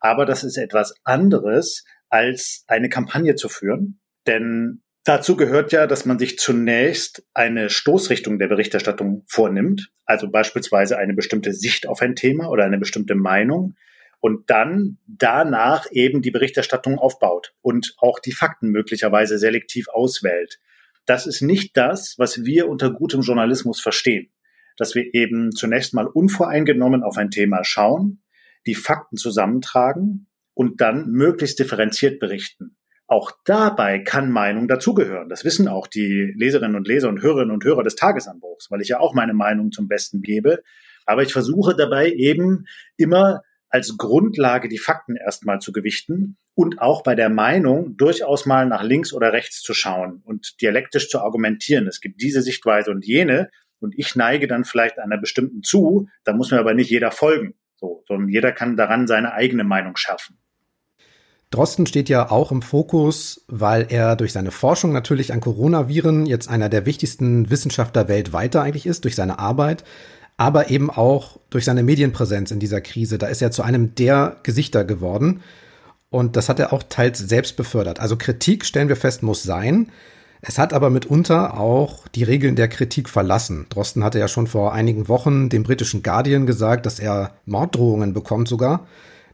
Aber 0.00 0.26
das 0.26 0.42
ist 0.42 0.56
etwas 0.56 0.94
anderes, 1.04 1.84
als 2.08 2.64
eine 2.66 2.88
Kampagne 2.88 3.36
zu 3.36 3.48
führen, 3.48 4.00
denn 4.26 4.82
dazu 5.04 5.36
gehört 5.36 5.72
ja, 5.72 5.86
dass 5.86 6.04
man 6.06 6.18
sich 6.18 6.38
zunächst 6.38 7.24
eine 7.34 7.70
Stoßrichtung 7.70 8.38
der 8.38 8.48
Berichterstattung 8.48 9.24
vornimmt, 9.26 9.90
also 10.04 10.30
beispielsweise 10.30 10.98
eine 10.98 11.14
bestimmte 11.14 11.52
Sicht 11.52 11.86
auf 11.88 12.02
ein 12.02 12.16
Thema 12.16 12.48
oder 12.48 12.64
eine 12.64 12.78
bestimmte 12.78 13.14
Meinung 13.14 13.74
und 14.20 14.50
dann 14.50 14.98
danach 15.06 15.86
eben 15.90 16.22
die 16.22 16.30
Berichterstattung 16.30 16.98
aufbaut 16.98 17.54
und 17.62 17.94
auch 17.98 18.18
die 18.18 18.32
Fakten 18.32 18.68
möglicherweise 18.68 19.38
selektiv 19.38 19.88
auswählt. 19.88 20.60
Das 21.06 21.26
ist 21.26 21.40
nicht 21.40 21.76
das, 21.76 22.14
was 22.18 22.44
wir 22.44 22.68
unter 22.68 22.92
gutem 22.92 23.22
Journalismus 23.22 23.80
verstehen. 23.80 24.30
Dass 24.76 24.94
wir 24.94 25.14
eben 25.14 25.52
zunächst 25.52 25.94
mal 25.94 26.06
unvoreingenommen 26.06 27.02
auf 27.02 27.16
ein 27.16 27.30
Thema 27.30 27.64
schauen, 27.64 28.22
die 28.66 28.74
Fakten 28.74 29.16
zusammentragen 29.16 30.26
und 30.54 30.80
dann 30.80 31.10
möglichst 31.10 31.58
differenziert 31.58 32.20
berichten. 32.20 32.76
Auch 33.10 33.32
dabei 33.44 33.98
kann 33.98 34.30
Meinung 34.30 34.68
dazugehören. 34.68 35.28
Das 35.28 35.44
wissen 35.44 35.66
auch 35.66 35.88
die 35.88 36.32
Leserinnen 36.36 36.76
und 36.76 36.86
Leser 36.86 37.08
und 37.08 37.20
Hörerinnen 37.20 37.50
und 37.50 37.64
Hörer 37.64 37.82
des 37.82 37.96
Tagesanbruchs, 37.96 38.70
weil 38.70 38.80
ich 38.82 38.86
ja 38.86 39.00
auch 39.00 39.14
meine 39.14 39.34
Meinung 39.34 39.72
zum 39.72 39.88
Besten 39.88 40.22
gebe. 40.22 40.62
Aber 41.06 41.24
ich 41.24 41.32
versuche 41.32 41.74
dabei 41.74 42.08
eben 42.12 42.66
immer 42.96 43.42
als 43.68 43.96
Grundlage 43.96 44.68
die 44.68 44.78
Fakten 44.78 45.16
erstmal 45.16 45.58
zu 45.58 45.72
gewichten 45.72 46.36
und 46.54 46.80
auch 46.80 47.02
bei 47.02 47.16
der 47.16 47.30
Meinung 47.30 47.96
durchaus 47.96 48.46
mal 48.46 48.64
nach 48.66 48.84
links 48.84 49.12
oder 49.12 49.32
rechts 49.32 49.60
zu 49.60 49.74
schauen 49.74 50.22
und 50.24 50.60
dialektisch 50.60 51.08
zu 51.08 51.18
argumentieren. 51.18 51.88
Es 51.88 52.00
gibt 52.00 52.22
diese 52.22 52.42
Sichtweise 52.42 52.92
und 52.92 53.04
jene 53.04 53.50
und 53.80 53.98
ich 53.98 54.14
neige 54.14 54.46
dann 54.46 54.64
vielleicht 54.64 55.00
einer 55.00 55.18
bestimmten 55.18 55.64
zu, 55.64 56.08
da 56.22 56.32
muss 56.32 56.52
mir 56.52 56.60
aber 56.60 56.74
nicht 56.74 56.90
jeder 56.90 57.10
folgen, 57.10 57.54
so, 57.74 58.04
sondern 58.06 58.28
jeder 58.28 58.52
kann 58.52 58.76
daran 58.76 59.08
seine 59.08 59.32
eigene 59.32 59.64
Meinung 59.64 59.96
schärfen. 59.96 60.38
Drosten 61.50 61.86
steht 61.86 62.08
ja 62.08 62.30
auch 62.30 62.52
im 62.52 62.62
Fokus, 62.62 63.44
weil 63.48 63.86
er 63.88 64.14
durch 64.14 64.32
seine 64.32 64.52
Forschung 64.52 64.92
natürlich 64.92 65.32
an 65.32 65.40
Coronaviren 65.40 66.26
jetzt 66.26 66.48
einer 66.48 66.68
der 66.68 66.86
wichtigsten 66.86 67.50
Wissenschaftler 67.50 68.06
weltweit 68.06 68.54
eigentlich 68.54 68.86
ist, 68.86 69.02
durch 69.02 69.16
seine 69.16 69.40
Arbeit, 69.40 69.82
aber 70.36 70.70
eben 70.70 70.90
auch 70.90 71.40
durch 71.50 71.64
seine 71.64 71.82
Medienpräsenz 71.82 72.52
in 72.52 72.60
dieser 72.60 72.80
Krise. 72.80 73.18
Da 73.18 73.26
ist 73.26 73.42
er 73.42 73.50
zu 73.50 73.62
einem 73.62 73.96
der 73.96 74.36
Gesichter 74.44 74.84
geworden. 74.84 75.42
Und 76.08 76.36
das 76.36 76.48
hat 76.48 76.60
er 76.60 76.72
auch 76.72 76.84
teils 76.84 77.18
selbst 77.18 77.56
befördert. 77.56 77.98
Also 77.98 78.16
Kritik, 78.16 78.64
stellen 78.64 78.88
wir 78.88 78.96
fest, 78.96 79.22
muss 79.22 79.42
sein. 79.42 79.90
Es 80.42 80.56
hat 80.56 80.72
aber 80.72 80.88
mitunter 80.88 81.58
auch 81.58 82.06
die 82.08 82.24
Regeln 82.24 82.56
der 82.56 82.68
Kritik 82.68 83.08
verlassen. 83.08 83.66
Drosten 83.70 84.04
hatte 84.04 84.20
ja 84.20 84.28
schon 84.28 84.46
vor 84.46 84.72
einigen 84.72 85.08
Wochen 85.08 85.48
dem 85.48 85.64
britischen 85.64 86.02
Guardian 86.02 86.46
gesagt, 86.46 86.86
dass 86.86 87.00
er 87.00 87.34
Morddrohungen 87.44 88.14
bekommt 88.14 88.48
sogar. 88.48 88.86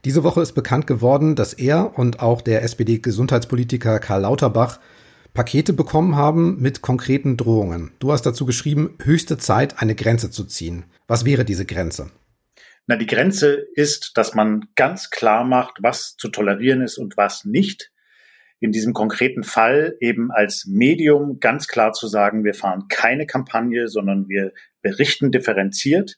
Diese 0.07 0.23
Woche 0.23 0.41
ist 0.41 0.53
bekannt 0.53 0.87
geworden, 0.87 1.35
dass 1.35 1.51
er 1.51 1.99
und 1.99 2.21
auch 2.21 2.39
der 2.39 2.63
SPD-Gesundheitspolitiker 2.63 3.99
Karl 3.99 4.21
Lauterbach 4.21 4.79
Pakete 5.33 5.73
bekommen 5.73 6.15
haben 6.15 6.61
mit 6.61 6.81
konkreten 6.81 7.35
Drohungen. 7.35 7.91
Du 7.99 8.13
hast 8.13 8.21
dazu 8.21 8.45
geschrieben, 8.45 8.97
höchste 9.03 9.37
Zeit, 9.37 9.81
eine 9.81 9.95
Grenze 9.95 10.31
zu 10.31 10.45
ziehen. 10.45 10.85
Was 11.09 11.25
wäre 11.25 11.43
diese 11.43 11.65
Grenze? 11.65 12.09
Na, 12.85 12.95
die 12.95 13.05
Grenze 13.05 13.65
ist, 13.75 14.13
dass 14.15 14.33
man 14.33 14.69
ganz 14.77 15.09
klar 15.09 15.43
macht, 15.43 15.79
was 15.81 16.15
zu 16.15 16.29
tolerieren 16.29 16.79
ist 16.79 16.97
und 16.97 17.17
was 17.17 17.43
nicht. 17.43 17.91
In 18.61 18.71
diesem 18.71 18.93
konkreten 18.93 19.43
Fall 19.43 19.97
eben 19.99 20.31
als 20.31 20.67
Medium 20.69 21.41
ganz 21.41 21.67
klar 21.67 21.91
zu 21.91 22.07
sagen, 22.07 22.45
wir 22.45 22.53
fahren 22.53 22.85
keine 22.87 23.25
Kampagne, 23.25 23.89
sondern 23.89 24.29
wir 24.29 24.53
berichten 24.81 25.33
differenziert 25.33 26.15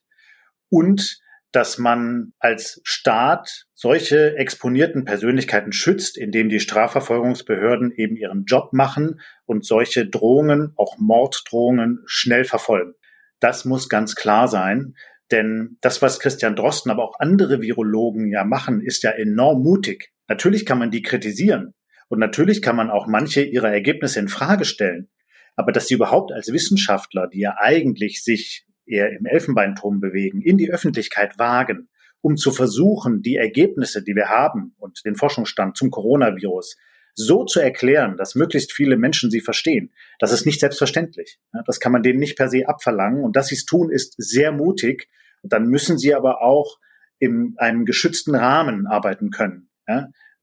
und 0.70 1.24
dass 1.52 1.78
man 1.78 2.34
als 2.40 2.80
Staat 2.84 3.66
solche 3.74 4.36
exponierten 4.38 5.06
Persönlichkeiten 5.06 5.72
schützt, 5.72 6.18
indem 6.18 6.50
die 6.50 6.60
Strafverfolgungsbehörden 6.60 7.92
eben 7.92 8.16
ihren 8.16 8.46
Job 8.46 8.72
machen 8.74 9.20
und 9.46 9.66
solche 9.66 10.08
Drohungen, 10.08 10.74
auch 10.76 10.98
Morddrohungen, 11.00 12.04
schnell 12.06 12.46
verfolgen. 12.46 12.94
Das 13.40 13.66
muss 13.66 13.90
ganz 13.90 14.16
klar 14.16 14.48
sein. 14.48 14.96
Denn 15.32 15.78
das, 15.82 16.02
was 16.02 16.20
Christian 16.20 16.56
Drosten, 16.56 16.92
aber 16.92 17.04
auch 17.04 17.20
andere 17.20 17.62
Virologen 17.62 18.32
ja 18.32 18.44
machen, 18.44 18.82
ist 18.82 19.04
ja 19.04 19.12
enorm 19.12 19.62
mutig. 19.62 20.12
Natürlich 20.28 20.66
kann 20.66 20.80
man 20.80 20.92
die 20.92 21.02
kritisieren 21.02 21.74
und 22.10 22.20
natürlich 22.20 22.62
kann 22.62 22.76
man 22.76 22.90
auch 22.90 23.08
manche 23.08 23.44
ihrer 23.44 23.72
Ergebnisse 23.72 24.20
in 24.20 24.28
Frage 24.28 24.66
stellen. 24.66 25.10
Aber 25.56 25.72
dass 25.72 25.88
sie 25.88 25.94
überhaupt 25.94 26.32
als 26.32 26.52
Wissenschaftler, 26.52 27.28
die 27.28 27.40
ja 27.40 27.56
eigentlich 27.60 28.24
sich 28.24 28.66
eher 28.90 29.12
im 29.12 29.26
Elfenbeinturm 29.26 30.00
bewegen, 30.00 30.42
in 30.42 30.58
die 30.58 30.72
Öffentlichkeit 30.72 31.38
wagen, 31.38 31.90
um 32.22 32.36
zu 32.36 32.52
versuchen, 32.52 33.22
die 33.22 33.38
Ergebnisse, 33.38 34.04
die 34.04 34.16
wir 34.16 34.30
haben 34.30 34.76
und 34.78 35.06
den 35.06 35.16
Forschungsstand 35.16 35.78
zum 35.78 35.90
Coronavirus 35.92 36.76
so 37.16 37.44
zu 37.44 37.60
erklären, 37.60 38.18
dass 38.18 38.36
möglichst 38.36 38.72
viele 38.72 38.98
Menschen 38.98 39.30
sie 39.30 39.42
verstehen, 39.42 39.92
das 40.20 40.32
ist 40.32 40.46
nicht 40.46 40.60
selbstverständlich. 40.60 41.40
Das 41.66 41.80
kann 41.80 41.92
man 41.92 42.04
denen 42.04 42.20
nicht 42.20 42.38
per 42.38 42.50
se 42.50 42.68
abverlangen. 42.68 43.24
Und 43.24 43.36
dass 43.36 43.48
sie 43.48 43.56
es 43.56 43.66
tun, 43.66 43.92
ist 43.92 44.16
sehr 44.18 44.52
mutig. 44.52 45.10
Dann 45.44 45.68
müssen 45.68 45.98
sie 45.98 46.14
aber 46.14 46.42
auch 46.42 46.78
in 47.18 47.56
einem 47.58 47.86
geschützten 47.86 48.36
Rahmen 48.36 48.88
arbeiten 48.88 49.32
können. 49.32 49.70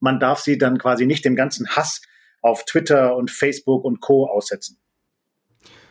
Man 0.00 0.20
darf 0.20 0.40
sie 0.40 0.58
dann 0.58 0.78
quasi 0.78 1.06
nicht 1.06 1.24
dem 1.24 1.36
ganzen 1.36 1.68
Hass 1.68 2.02
auf 2.42 2.64
Twitter 2.64 3.16
und 3.16 3.30
Facebook 3.30 3.84
und 3.84 4.00
Co. 4.00 4.26
aussetzen. 4.26 4.78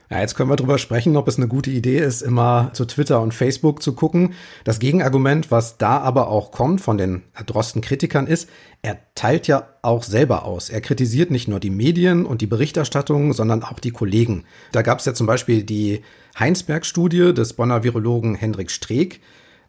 Ja, 0.09 0.19
jetzt 0.19 0.35
können 0.35 0.51
wir 0.51 0.55
drüber 0.55 0.77
sprechen, 0.77 1.17
ob 1.17 1.27
es 1.27 1.37
eine 1.37 1.47
gute 1.47 1.71
Idee 1.71 1.97
ist, 1.97 2.21
immer 2.21 2.69
zu 2.73 2.85
Twitter 2.85 3.21
und 3.21 3.33
Facebook 3.33 3.81
zu 3.81 3.93
gucken. 3.93 4.33
Das 4.63 4.79
Gegenargument, 4.79 5.49
was 5.49 5.77
da 5.77 5.97
aber 5.97 6.27
auch 6.27 6.51
kommt 6.51 6.79
von 6.81 6.97
den 6.97 7.23
Drosten-Kritikern 7.43 8.27
ist, 8.27 8.47
er 8.83 8.99
teilt 9.15 9.47
ja 9.47 9.67
auch 9.81 10.03
selber 10.03 10.45
aus. 10.45 10.69
Er 10.69 10.81
kritisiert 10.81 11.31
nicht 11.31 11.47
nur 11.47 11.59
die 11.59 11.71
Medien 11.71 12.27
und 12.27 12.41
die 12.41 12.47
Berichterstattung, 12.47 13.33
sondern 13.33 13.63
auch 13.63 13.79
die 13.79 13.91
Kollegen. 13.91 14.43
Da 14.71 14.83
gab 14.83 14.99
es 14.99 15.05
ja 15.05 15.15
zum 15.15 15.25
Beispiel 15.25 15.63
die 15.63 16.01
Heinsberg-Studie 16.37 17.33
des 17.33 17.53
Bonner 17.53 17.83
Virologen 17.83 18.35
Hendrik 18.35 18.69
Streeck. 18.69 19.21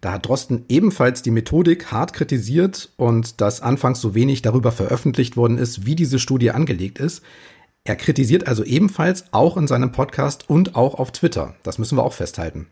Da 0.03 0.13
hat 0.13 0.27
Drosten 0.27 0.67
ebenfalls 0.69 1.23
die 1.23 1.31
Methodik 1.31 1.91
hart 1.91 2.13
kritisiert 2.13 2.91
und 2.97 3.41
dass 3.41 3.63
anfangs 3.63 4.03
so 4.03 4.15
wenig 4.15 4.43
darüber 4.43 4.71
veröffentlicht 4.71 5.39
worden 5.39 5.57
ist, 5.57 5.87
wie 5.87 5.97
diese 5.97 6.19
Studie 6.19 6.51
angelegt 6.51 6.99
ist. 6.99 7.23
Er 7.87 7.95
kritisiert 7.95 8.49
also 8.49 8.65
ebenfalls 8.65 9.33
auch 9.33 9.57
in 9.57 9.69
seinem 9.69 9.93
Podcast 9.93 10.51
und 10.51 10.75
auch 10.75 10.95
auf 10.99 11.13
Twitter. 11.13 11.55
Das 11.63 11.79
müssen 11.79 11.97
wir 11.97 12.03
auch 12.03 12.15
festhalten. 12.15 12.67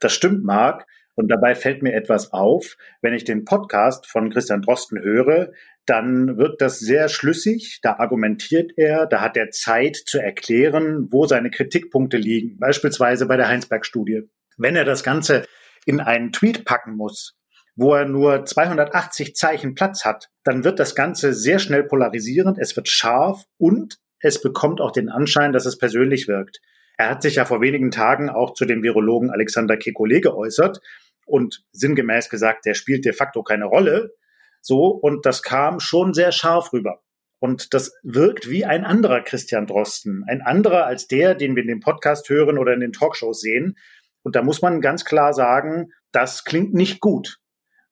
Das 0.00 0.14
stimmt, 0.14 0.44
Marc. 0.44 0.86
Und 1.14 1.28
dabei 1.28 1.54
fällt 1.54 1.82
mir 1.82 1.92
etwas 1.92 2.32
auf, 2.32 2.78
wenn 3.02 3.12
ich 3.12 3.24
den 3.24 3.44
Podcast 3.44 4.06
von 4.06 4.30
Christian 4.30 4.62
Drosten 4.62 4.98
höre, 4.98 5.52
dann 5.84 6.38
wirkt 6.38 6.62
das 6.62 6.78
sehr 6.78 7.10
schlüssig. 7.10 7.80
Da 7.82 7.96
argumentiert 7.98 8.72
er, 8.76 9.04
da 9.06 9.20
hat 9.20 9.36
er 9.36 9.50
Zeit 9.50 9.96
zu 9.96 10.18
erklären, 10.18 11.08
wo 11.10 11.26
seine 11.26 11.50
Kritikpunkte 11.50 12.16
liegen. 12.16 12.58
Beispielsweise 12.58 13.26
bei 13.26 13.36
der 13.36 13.48
Heinsberg-Studie. 13.48 14.22
Wenn 14.56 14.74
er 14.76 14.84
das 14.84 15.04
Ganze 15.04 15.46
in 15.84 16.00
einen 16.00 16.32
Tweet 16.32 16.64
packen 16.64 16.96
muss, 16.96 17.35
wo 17.76 17.94
er 17.94 18.06
nur 18.06 18.44
280 18.44 19.36
Zeichen 19.36 19.74
Platz 19.74 20.04
hat, 20.04 20.30
dann 20.44 20.64
wird 20.64 20.80
das 20.80 20.94
Ganze 20.94 21.34
sehr 21.34 21.58
schnell 21.58 21.84
polarisierend, 21.84 22.58
es 22.58 22.74
wird 22.74 22.88
scharf 22.88 23.44
und 23.58 23.98
es 24.18 24.40
bekommt 24.40 24.80
auch 24.80 24.92
den 24.92 25.10
Anschein, 25.10 25.52
dass 25.52 25.66
es 25.66 25.78
persönlich 25.78 26.26
wirkt. 26.26 26.60
Er 26.96 27.10
hat 27.10 27.22
sich 27.22 27.36
ja 27.36 27.44
vor 27.44 27.60
wenigen 27.60 27.90
Tagen 27.90 28.30
auch 28.30 28.54
zu 28.54 28.64
dem 28.64 28.82
Virologen 28.82 29.30
Alexander 29.30 29.74
Kekulé 29.74 30.20
geäußert 30.20 30.80
und 31.26 31.64
sinngemäß 31.72 32.30
gesagt, 32.30 32.64
der 32.64 32.74
spielt 32.74 33.04
de 33.04 33.12
facto 33.12 33.42
keine 33.42 33.66
Rolle. 33.66 34.14
So, 34.62 34.86
und 34.86 35.26
das 35.26 35.42
kam 35.42 35.78
schon 35.78 36.14
sehr 36.14 36.32
scharf 36.32 36.72
rüber. 36.72 37.02
Und 37.38 37.74
das 37.74 37.92
wirkt 38.02 38.48
wie 38.48 38.64
ein 38.64 38.84
anderer 38.84 39.20
Christian 39.20 39.66
Drosten, 39.66 40.24
ein 40.26 40.40
anderer 40.40 40.86
als 40.86 41.06
der, 41.06 41.34
den 41.34 41.54
wir 41.54 41.62
in 41.62 41.68
dem 41.68 41.80
Podcast 41.80 42.30
hören 42.30 42.56
oder 42.56 42.72
in 42.72 42.80
den 42.80 42.92
Talkshows 42.92 43.40
sehen. 43.40 43.76
Und 44.22 44.34
da 44.34 44.42
muss 44.42 44.62
man 44.62 44.80
ganz 44.80 45.04
klar 45.04 45.34
sagen, 45.34 45.92
das 46.12 46.44
klingt 46.44 46.72
nicht 46.72 47.00
gut. 47.00 47.38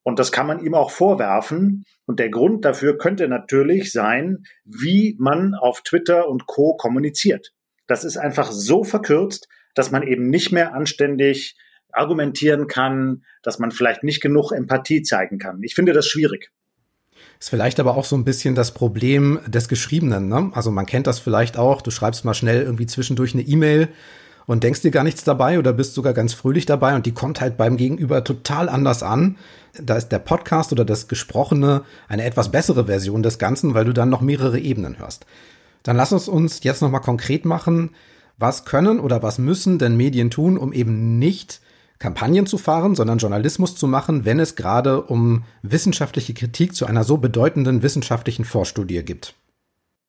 Und 0.04 0.18
das 0.18 0.30
kann 0.30 0.46
man 0.46 0.64
ihm 0.64 0.74
auch 0.74 0.90
vorwerfen. 0.90 1.84
Und 2.06 2.20
der 2.20 2.28
Grund 2.28 2.64
dafür 2.64 2.98
könnte 2.98 3.26
natürlich 3.26 3.90
sein, 3.90 4.44
wie 4.64 5.16
man 5.18 5.54
auf 5.54 5.82
Twitter 5.82 6.28
und 6.28 6.46
Co 6.46 6.76
kommuniziert. 6.76 7.52
Das 7.86 8.04
ist 8.04 8.16
einfach 8.16 8.52
so 8.52 8.84
verkürzt, 8.84 9.48
dass 9.74 9.90
man 9.90 10.02
eben 10.02 10.30
nicht 10.30 10.52
mehr 10.52 10.74
anständig 10.74 11.56
argumentieren 11.90 12.66
kann, 12.66 13.24
dass 13.42 13.58
man 13.58 13.70
vielleicht 13.70 14.04
nicht 14.04 14.20
genug 14.20 14.52
Empathie 14.52 15.02
zeigen 15.02 15.38
kann. 15.38 15.62
Ich 15.62 15.74
finde 15.74 15.92
das 15.92 16.06
schwierig. 16.06 16.50
Ist 17.40 17.50
vielleicht 17.50 17.80
aber 17.80 17.96
auch 17.96 18.04
so 18.04 18.16
ein 18.16 18.24
bisschen 18.24 18.54
das 18.54 18.74
Problem 18.74 19.40
des 19.46 19.68
Geschriebenen. 19.68 20.28
Ne? 20.28 20.50
Also 20.54 20.70
man 20.70 20.86
kennt 20.86 21.06
das 21.06 21.18
vielleicht 21.18 21.56
auch. 21.56 21.82
Du 21.82 21.90
schreibst 21.90 22.24
mal 22.24 22.34
schnell 22.34 22.62
irgendwie 22.62 22.86
zwischendurch 22.86 23.34
eine 23.34 23.42
E-Mail 23.42 23.88
und 24.46 24.64
denkst 24.64 24.82
dir 24.82 24.90
gar 24.90 25.04
nichts 25.04 25.24
dabei 25.24 25.58
oder 25.58 25.72
bist 25.72 25.94
sogar 25.94 26.12
ganz 26.12 26.34
fröhlich 26.34 26.66
dabei 26.66 26.94
und 26.94 27.06
die 27.06 27.14
kommt 27.14 27.40
halt 27.40 27.56
beim 27.56 27.76
Gegenüber 27.76 28.24
total 28.24 28.68
anders 28.68 29.02
an. 29.02 29.36
Da 29.80 29.96
ist 29.96 30.08
der 30.08 30.18
Podcast 30.18 30.72
oder 30.72 30.84
das 30.84 31.08
Gesprochene 31.08 31.82
eine 32.08 32.24
etwas 32.24 32.50
bessere 32.50 32.86
Version 32.86 33.22
des 33.22 33.38
Ganzen, 33.38 33.74
weil 33.74 33.84
du 33.84 33.92
dann 33.92 34.10
noch 34.10 34.20
mehrere 34.20 34.58
Ebenen 34.58 34.98
hörst. 34.98 35.26
Dann 35.82 35.96
lass 35.96 36.12
uns 36.12 36.28
uns 36.28 36.62
jetzt 36.62 36.82
nochmal 36.82 37.00
konkret 37.00 37.44
machen. 37.44 37.90
Was 38.38 38.64
können 38.64 39.00
oder 39.00 39.22
was 39.22 39.38
müssen 39.38 39.78
denn 39.78 39.96
Medien 39.96 40.30
tun, 40.30 40.58
um 40.58 40.72
eben 40.72 41.18
nicht 41.18 41.60
Kampagnen 41.98 42.46
zu 42.46 42.58
fahren, 42.58 42.94
sondern 42.94 43.18
Journalismus 43.18 43.76
zu 43.76 43.86
machen, 43.86 44.24
wenn 44.24 44.40
es 44.40 44.56
gerade 44.56 45.02
um 45.02 45.44
wissenschaftliche 45.62 46.34
Kritik 46.34 46.74
zu 46.74 46.86
einer 46.86 47.04
so 47.04 47.18
bedeutenden 47.18 47.82
wissenschaftlichen 47.82 48.44
Vorstudie 48.44 49.04
gibt? 49.04 49.34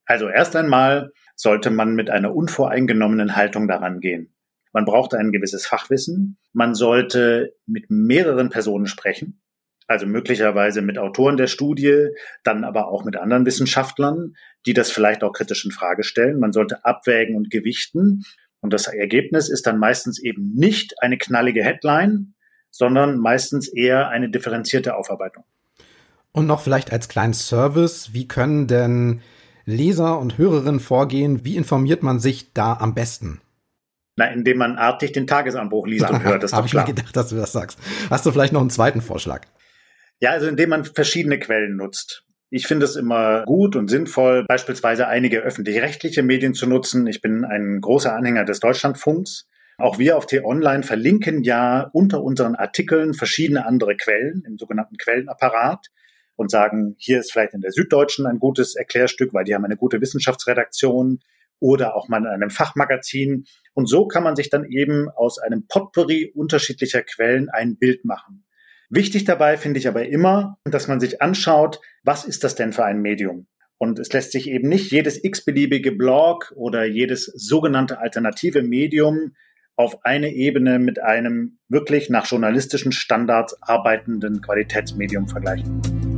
Also 0.05 0.27
erst 0.27 0.55
einmal 0.55 1.11
sollte 1.35 1.69
man 1.69 1.95
mit 1.95 2.09
einer 2.09 2.35
unvoreingenommenen 2.35 3.35
Haltung 3.35 3.67
daran 3.67 3.99
gehen. 3.99 4.33
Man 4.73 4.85
braucht 4.85 5.13
ein 5.13 5.31
gewisses 5.31 5.65
Fachwissen. 5.65 6.37
Man 6.51 6.75
sollte 6.75 7.55
mit 7.65 7.85
mehreren 7.89 8.49
Personen 8.49 8.87
sprechen, 8.87 9.41
also 9.87 10.05
möglicherweise 10.05 10.81
mit 10.81 10.97
Autoren 10.97 11.37
der 11.37 11.47
Studie, 11.47 12.09
dann 12.43 12.63
aber 12.63 12.87
auch 12.87 13.05
mit 13.05 13.15
anderen 13.15 13.45
Wissenschaftlern, 13.45 14.35
die 14.65 14.73
das 14.73 14.91
vielleicht 14.91 15.23
auch 15.23 15.31
kritisch 15.31 15.63
in 15.63 15.71
Frage 15.71 16.03
stellen. 16.03 16.39
Man 16.39 16.51
sollte 16.51 16.83
abwägen 16.83 17.35
und 17.35 17.51
gewichten. 17.51 18.25
Und 18.59 18.73
das 18.73 18.87
Ergebnis 18.87 19.47
ist 19.47 19.67
dann 19.67 19.77
meistens 19.77 20.19
eben 20.21 20.53
nicht 20.55 21.01
eine 21.01 21.17
knallige 21.17 21.63
Headline, 21.63 22.33
sondern 22.71 23.17
meistens 23.17 23.67
eher 23.67 24.09
eine 24.09 24.29
differenzierte 24.29 24.97
Aufarbeitung. 24.97 25.45
Und 26.31 26.47
noch 26.47 26.59
vielleicht 26.59 26.91
als 26.91 27.07
kleinen 27.07 27.33
Service, 27.33 28.09
wie 28.11 28.27
können 28.27 28.67
denn 28.67 29.21
Leser 29.65 30.19
und 30.19 30.37
Hörerinnen 30.37 30.79
vorgehen? 30.79 31.43
Wie 31.43 31.57
informiert 31.57 32.03
man 32.03 32.19
sich 32.19 32.53
da 32.53 32.73
am 32.73 32.93
besten? 32.93 33.41
Na, 34.15 34.27
indem 34.27 34.59
man 34.59 34.77
artig 34.77 35.11
den 35.11 35.27
Tagesanbruch 35.27 35.87
liest 35.87 36.09
und 36.09 36.23
hört, 36.23 36.43
das 36.43 36.53
Habe 36.53 36.67
ich 36.67 36.73
mir 36.73 36.85
gedacht, 36.85 37.15
dass 37.15 37.29
du 37.29 37.35
das 37.35 37.51
sagst. 37.51 37.79
Hast 38.09 38.25
du 38.25 38.31
vielleicht 38.31 38.53
noch 38.53 38.61
einen 38.61 38.69
zweiten 38.69 39.01
Vorschlag? 39.01 39.45
Ja, 40.21 40.31
also 40.31 40.47
indem 40.47 40.69
man 40.69 40.85
verschiedene 40.85 41.39
Quellen 41.39 41.75
nutzt. 41.75 42.23
Ich 42.49 42.67
finde 42.67 42.85
es 42.85 42.95
immer 42.95 43.43
gut 43.43 43.75
und 43.75 43.89
sinnvoll, 43.89 44.45
beispielsweise 44.47 45.07
einige 45.07 45.39
öffentlich-rechtliche 45.39 46.23
Medien 46.23 46.53
zu 46.53 46.67
nutzen. 46.67 47.07
Ich 47.07 47.21
bin 47.21 47.43
ein 47.43 47.81
großer 47.81 48.15
Anhänger 48.15 48.45
des 48.45 48.59
Deutschlandfunks. 48.59 49.47
Auch 49.77 49.99
wir 49.99 50.15
auf 50.15 50.25
T-Online 50.25 50.83
verlinken 50.83 51.43
ja 51.43 51.89
unter 51.91 52.23
unseren 52.23 52.55
Artikeln 52.55 53.13
verschiedene 53.13 53.65
andere 53.65 53.97
Quellen 53.97 54.43
im 54.47 54.57
sogenannten 54.57 54.95
Quellenapparat 54.95 55.87
und 56.35 56.51
sagen, 56.51 56.95
hier 56.97 57.19
ist 57.19 57.31
vielleicht 57.31 57.53
in 57.53 57.61
der 57.61 57.71
Süddeutschen 57.71 58.25
ein 58.25 58.39
gutes 58.39 58.75
Erklärstück, 58.75 59.33
weil 59.33 59.45
die 59.45 59.55
haben 59.55 59.65
eine 59.65 59.77
gute 59.77 60.01
Wissenschaftsredaktion 60.01 61.19
oder 61.59 61.95
auch 61.95 62.09
mal 62.09 62.19
in 62.19 62.27
einem 62.27 62.49
Fachmagazin. 62.49 63.45
Und 63.73 63.87
so 63.87 64.07
kann 64.07 64.23
man 64.23 64.35
sich 64.35 64.49
dann 64.49 64.65
eben 64.65 65.09
aus 65.09 65.39
einem 65.39 65.67
Potpourri 65.67 66.31
unterschiedlicher 66.35 67.01
Quellen 67.01 67.49
ein 67.49 67.77
Bild 67.77 68.05
machen. 68.05 68.45
Wichtig 68.89 69.23
dabei 69.25 69.57
finde 69.57 69.79
ich 69.79 69.87
aber 69.87 70.07
immer, 70.07 70.59
dass 70.63 70.87
man 70.87 70.99
sich 70.99 71.21
anschaut, 71.21 71.79
was 72.03 72.25
ist 72.25 72.43
das 72.43 72.55
denn 72.55 72.71
für 72.71 72.85
ein 72.85 73.01
Medium? 73.01 73.47
Und 73.77 73.99
es 73.99 74.13
lässt 74.13 74.31
sich 74.31 74.49
eben 74.49 74.69
nicht 74.69 74.91
jedes 74.91 75.21
x-beliebige 75.23 75.91
Blog 75.91 76.53
oder 76.55 76.85
jedes 76.85 77.25
sogenannte 77.25 77.99
alternative 77.99 78.61
Medium 78.61 79.33
auf 79.75 80.05
eine 80.05 80.31
Ebene 80.33 80.79
mit 80.79 81.01
einem 81.01 81.57
wirklich 81.67 82.09
nach 82.09 82.25
journalistischen 82.25 82.93
Standards 82.93 83.61
arbeitenden 83.61 84.41
Qualitätsmedium 84.41 85.27
vergleichen. 85.27 86.14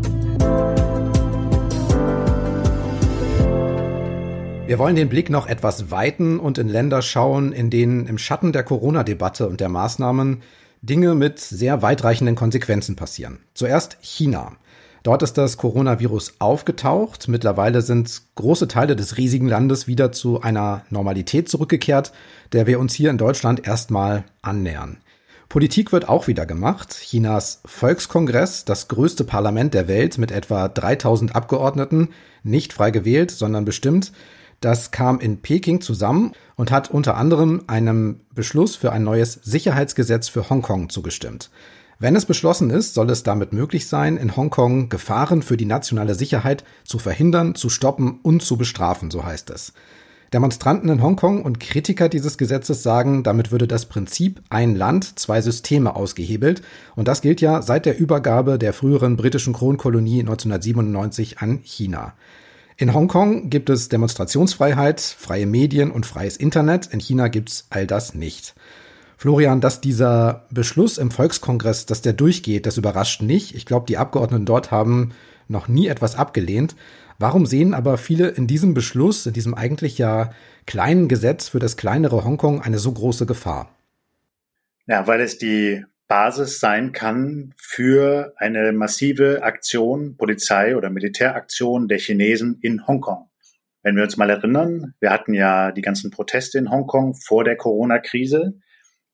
Wir 4.67 4.79
wollen 4.79 4.97
den 4.97 5.07
Blick 5.07 5.29
noch 5.29 5.47
etwas 5.47 5.91
weiten 5.91 6.41
und 6.41 6.57
in 6.57 6.67
Länder 6.67 7.01
schauen, 7.01 7.53
in 7.53 7.69
denen 7.69 8.05
im 8.05 8.17
Schatten 8.17 8.51
der 8.51 8.63
Corona-Debatte 8.63 9.47
und 9.47 9.61
der 9.61 9.69
Maßnahmen 9.69 10.41
Dinge 10.81 11.15
mit 11.15 11.39
sehr 11.39 11.81
weitreichenden 11.81 12.35
Konsequenzen 12.35 12.97
passieren. 12.97 13.39
Zuerst 13.53 13.97
China. 14.01 14.57
Dort 15.03 15.23
ist 15.23 15.37
das 15.37 15.55
Coronavirus 15.55 16.33
aufgetaucht. 16.39 17.29
Mittlerweile 17.29 17.81
sind 17.81 18.23
große 18.35 18.67
Teile 18.67 18.97
des 18.97 19.15
riesigen 19.15 19.47
Landes 19.47 19.87
wieder 19.87 20.11
zu 20.11 20.41
einer 20.41 20.83
Normalität 20.89 21.47
zurückgekehrt, 21.47 22.11
der 22.51 22.67
wir 22.67 22.81
uns 22.81 22.93
hier 22.93 23.09
in 23.09 23.17
Deutschland 23.17 23.65
erstmal 23.65 24.25
annähern. 24.41 24.97
Politik 25.47 25.93
wird 25.93 26.09
auch 26.09 26.27
wieder 26.27 26.45
gemacht. 26.45 26.93
Chinas 26.99 27.61
Volkskongress, 27.65 28.65
das 28.65 28.89
größte 28.89 29.23
Parlament 29.23 29.73
der 29.73 29.87
Welt 29.87 30.17
mit 30.17 30.33
etwa 30.33 30.67
3000 30.67 31.37
Abgeordneten, 31.37 32.09
nicht 32.43 32.73
frei 32.73 32.91
gewählt, 32.91 33.31
sondern 33.31 33.63
bestimmt, 33.63 34.11
das 34.59 34.91
kam 34.91 35.19
in 35.19 35.41
Peking 35.41 35.81
zusammen 35.81 36.33
und 36.55 36.71
hat 36.71 36.89
unter 36.89 37.17
anderem 37.17 37.63
einem 37.67 38.21
Beschluss 38.33 38.75
für 38.75 38.91
ein 38.91 39.03
neues 39.03 39.33
Sicherheitsgesetz 39.43 40.29
für 40.29 40.49
Hongkong 40.49 40.89
zugestimmt. 40.89 41.49
Wenn 41.99 42.15
es 42.15 42.25
beschlossen 42.25 42.69
ist, 42.69 42.93
soll 42.93 43.09
es 43.09 43.23
damit 43.23 43.53
möglich 43.53 43.87
sein, 43.87 44.17
in 44.17 44.35
Hongkong 44.35 44.89
Gefahren 44.89 45.41
für 45.41 45.57
die 45.57 45.65
nationale 45.65 46.13
Sicherheit 46.13 46.63
zu 46.83 46.99
verhindern, 46.99 47.55
zu 47.55 47.69
stoppen 47.69 48.19
und 48.21 48.43
zu 48.43 48.55
bestrafen, 48.55 49.09
so 49.09 49.25
heißt 49.25 49.49
es. 49.49 49.73
Demonstranten 50.33 50.89
in 50.89 51.01
Hongkong 51.01 51.41
und 51.41 51.59
Kritiker 51.59 52.09
dieses 52.09 52.37
Gesetzes 52.37 52.83
sagen, 52.83 53.23
damit 53.23 53.51
würde 53.51 53.67
das 53.67 53.85
Prinzip 53.85 54.41
ein 54.49 54.75
Land, 54.75 55.17
zwei 55.17 55.41
Systeme 55.41 55.95
ausgehebelt. 55.95 56.61
Und 56.95 57.07
das 57.07 57.21
gilt 57.21 57.39
ja 57.39 57.61
seit 57.61 57.85
der 57.85 57.97
Übergabe 57.97 58.59
der 58.59 58.73
früheren 58.73 59.15
britischen 59.15 59.53
Kronkolonie 59.53 60.19
1997 60.19 61.39
an 61.39 61.61
China. 61.63 62.13
In 62.79 62.93
Hongkong 62.93 63.49
gibt 63.49 63.71
es 63.71 63.89
Demonstrationsfreiheit, 63.89 65.01
freie 65.01 65.47
Medien 65.47 65.89
und 65.89 66.05
freies 66.05 66.37
Internet. 66.37 66.85
In 66.93 66.99
China 66.99 67.27
gibt's 67.27 67.65
all 67.71 67.87
das 67.87 68.13
nicht. 68.13 68.53
Florian, 69.17 69.61
dass 69.61 69.81
dieser 69.81 70.45
Beschluss 70.51 70.99
im 70.99 71.09
Volkskongress, 71.09 71.87
dass 71.87 72.03
der 72.03 72.13
durchgeht, 72.13 72.67
das 72.67 72.77
überrascht 72.77 73.23
nicht. 73.23 73.55
Ich 73.55 73.65
glaube, 73.65 73.87
die 73.87 73.97
Abgeordneten 73.97 74.45
dort 74.45 74.69
haben 74.69 75.13
noch 75.47 75.67
nie 75.67 75.87
etwas 75.87 76.15
abgelehnt. 76.15 76.75
Warum 77.17 77.47
sehen 77.47 77.73
aber 77.73 77.97
viele 77.97 78.27
in 78.27 78.45
diesem 78.45 78.75
Beschluss, 78.75 79.25
in 79.25 79.33
diesem 79.33 79.55
eigentlich 79.55 79.97
ja 79.97 80.29
kleinen 80.67 81.07
Gesetz 81.07 81.49
für 81.49 81.59
das 81.59 81.77
kleinere 81.77 82.23
Hongkong 82.23 82.61
eine 82.61 82.77
so 82.77 82.91
große 82.91 83.25
Gefahr? 83.25 83.75
Ja, 84.85 85.07
weil 85.07 85.21
es 85.21 85.39
die 85.39 85.83
Basis 86.07 86.59
sein 86.59 86.93
kann 86.93 87.53
für 87.57 88.33
eine 88.37 88.71
massive 88.71 89.43
Aktion, 89.43 90.15
Polizei- 90.15 90.75
oder 90.75 90.89
Militäraktion 90.89 91.87
der 91.87 91.99
Chinesen 91.99 92.59
in 92.61 92.87
Hongkong. 92.87 93.29
Wenn 93.83 93.95
wir 93.95 94.03
uns 94.03 94.17
mal 94.17 94.29
erinnern, 94.29 94.93
wir 94.99 95.11
hatten 95.11 95.33
ja 95.33 95.71
die 95.71 95.81
ganzen 95.81 96.11
Proteste 96.11 96.57
in 96.57 96.71
Hongkong 96.71 97.13
vor 97.13 97.43
der 97.43 97.57
Corona-Krise. 97.57 98.59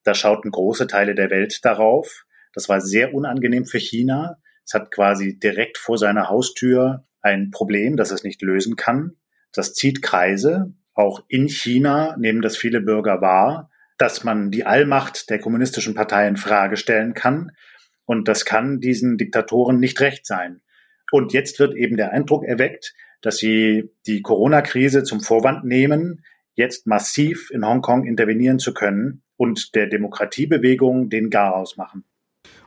Da 0.03 0.13
schauten 0.13 0.51
große 0.51 0.87
Teile 0.87 1.15
der 1.15 1.29
Welt 1.29 1.63
darauf. 1.63 2.25
Das 2.53 2.69
war 2.69 2.81
sehr 2.81 3.13
unangenehm 3.13 3.65
für 3.65 3.79
China. 3.79 4.37
Es 4.65 4.73
hat 4.73 4.91
quasi 4.91 5.37
direkt 5.39 5.77
vor 5.77 5.97
seiner 5.97 6.29
Haustür 6.29 7.05
ein 7.21 7.51
Problem, 7.51 7.97
das 7.97 8.11
es 8.11 8.23
nicht 8.23 8.41
lösen 8.41 8.75
kann. 8.75 9.17
Das 9.51 9.73
zieht 9.73 10.01
Kreise. 10.01 10.73
Auch 10.93 11.23
in 11.27 11.47
China 11.47 12.15
nehmen 12.17 12.41
das 12.41 12.55
viele 12.55 12.81
Bürger 12.81 13.21
wahr 13.21 13.71
dass 14.03 14.25
man 14.25 14.51
die 14.51 14.65
Allmacht 14.65 15.29
der 15.29 15.39
kommunistischen 15.39 15.95
Partei 15.95 16.27
in 16.27 16.35
Frage 16.35 16.75
stellen 16.75 17.13
kann. 17.13 17.51
Und 18.03 18.27
das 18.27 18.43
kann 18.43 18.81
diesen 18.81 19.17
Diktatoren 19.17 19.79
nicht 19.79 20.01
recht 20.01 20.25
sein. 20.25 20.59
Und 21.09 21.31
jetzt 21.31 21.57
wird 21.57 21.73
eben 21.73 21.95
der 21.95 22.11
Eindruck 22.11 22.43
erweckt, 22.43 22.93
dass 23.21 23.37
sie 23.37 23.91
die 24.05 24.21
Corona-Krise 24.21 25.03
zum 25.03 25.21
Vorwand 25.21 25.63
nehmen, 25.63 26.25
jetzt 26.53 26.85
massiv 26.85 27.49
in 27.49 27.65
Hongkong 27.65 28.05
intervenieren 28.05 28.59
zu 28.59 28.73
können 28.73 29.23
und 29.37 29.73
der 29.73 29.87
Demokratiebewegung 29.87 31.09
den 31.09 31.29
Garaus 31.29 31.77
machen. 31.77 32.03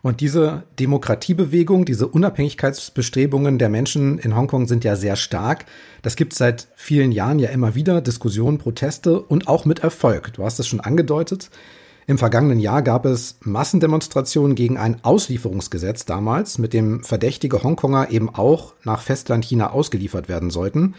Und 0.06 0.20
diese 0.20 0.62
Demokratiebewegung, 0.78 1.84
diese 1.84 2.06
Unabhängigkeitsbestrebungen 2.06 3.58
der 3.58 3.68
Menschen 3.68 4.20
in 4.20 4.36
Hongkong 4.36 4.68
sind 4.68 4.84
ja 4.84 4.94
sehr 4.94 5.16
stark. 5.16 5.64
Das 6.02 6.14
gibt 6.14 6.32
es 6.32 6.38
seit 6.38 6.68
vielen 6.76 7.10
Jahren 7.10 7.40
ja 7.40 7.48
immer 7.48 7.74
wieder, 7.74 8.00
Diskussionen, 8.00 8.58
Proteste 8.58 9.20
und 9.20 9.48
auch 9.48 9.64
mit 9.64 9.80
Erfolg. 9.80 10.32
Du 10.34 10.44
hast 10.44 10.60
es 10.60 10.68
schon 10.68 10.78
angedeutet. 10.78 11.50
Im 12.06 12.18
vergangenen 12.18 12.60
Jahr 12.60 12.82
gab 12.82 13.04
es 13.04 13.38
Massendemonstrationen 13.40 14.54
gegen 14.54 14.78
ein 14.78 15.02
Auslieferungsgesetz 15.02 16.04
damals, 16.04 16.58
mit 16.58 16.72
dem 16.72 17.02
verdächtige 17.02 17.64
Hongkonger 17.64 18.12
eben 18.12 18.32
auch 18.32 18.74
nach 18.84 19.02
Festland 19.02 19.44
China 19.44 19.70
ausgeliefert 19.70 20.28
werden 20.28 20.50
sollten. 20.50 20.94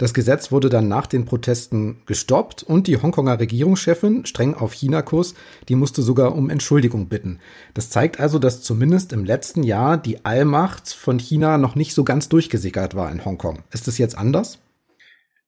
Das 0.00 0.14
Gesetz 0.14 0.50
wurde 0.50 0.70
dann 0.70 0.88
nach 0.88 1.06
den 1.06 1.26
Protesten 1.26 2.00
gestoppt 2.06 2.62
und 2.62 2.86
die 2.86 2.96
Hongkonger 2.96 3.38
Regierungschefin, 3.38 4.24
streng 4.24 4.54
auf 4.54 4.72
China-Kurs, 4.72 5.34
die 5.68 5.74
musste 5.74 6.00
sogar 6.00 6.34
um 6.34 6.48
Entschuldigung 6.48 7.10
bitten. 7.10 7.38
Das 7.74 7.90
zeigt 7.90 8.18
also, 8.18 8.38
dass 8.38 8.62
zumindest 8.62 9.12
im 9.12 9.26
letzten 9.26 9.62
Jahr 9.62 9.98
die 9.98 10.24
Allmacht 10.24 10.88
von 10.88 11.18
China 11.18 11.58
noch 11.58 11.74
nicht 11.74 11.92
so 11.92 12.02
ganz 12.02 12.30
durchgesickert 12.30 12.94
war 12.94 13.12
in 13.12 13.26
Hongkong. 13.26 13.62
Ist 13.72 13.88
es 13.88 13.98
jetzt 13.98 14.16
anders? 14.16 14.58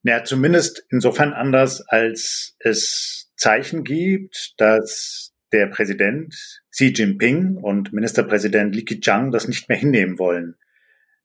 Ja, 0.03 0.23
zumindest 0.23 0.85
insofern 0.91 1.33
anders, 1.33 1.81
als 1.89 2.55
es 2.59 3.33
Zeichen 3.37 3.85
gibt, 3.85 4.53
dass 4.59 5.33
der 5.55 5.69
Präsident 5.69 6.35
Xi 6.71 6.93
Jinping 6.95 7.57
und 7.57 7.95
Ministerpräsident 7.95 8.75
Li 8.75 8.85
Keqiang 8.85 9.31
das 9.31 9.49
nicht 9.49 9.71
mehr 9.71 9.79
hinnehmen 9.79 10.19
wollen 10.19 10.57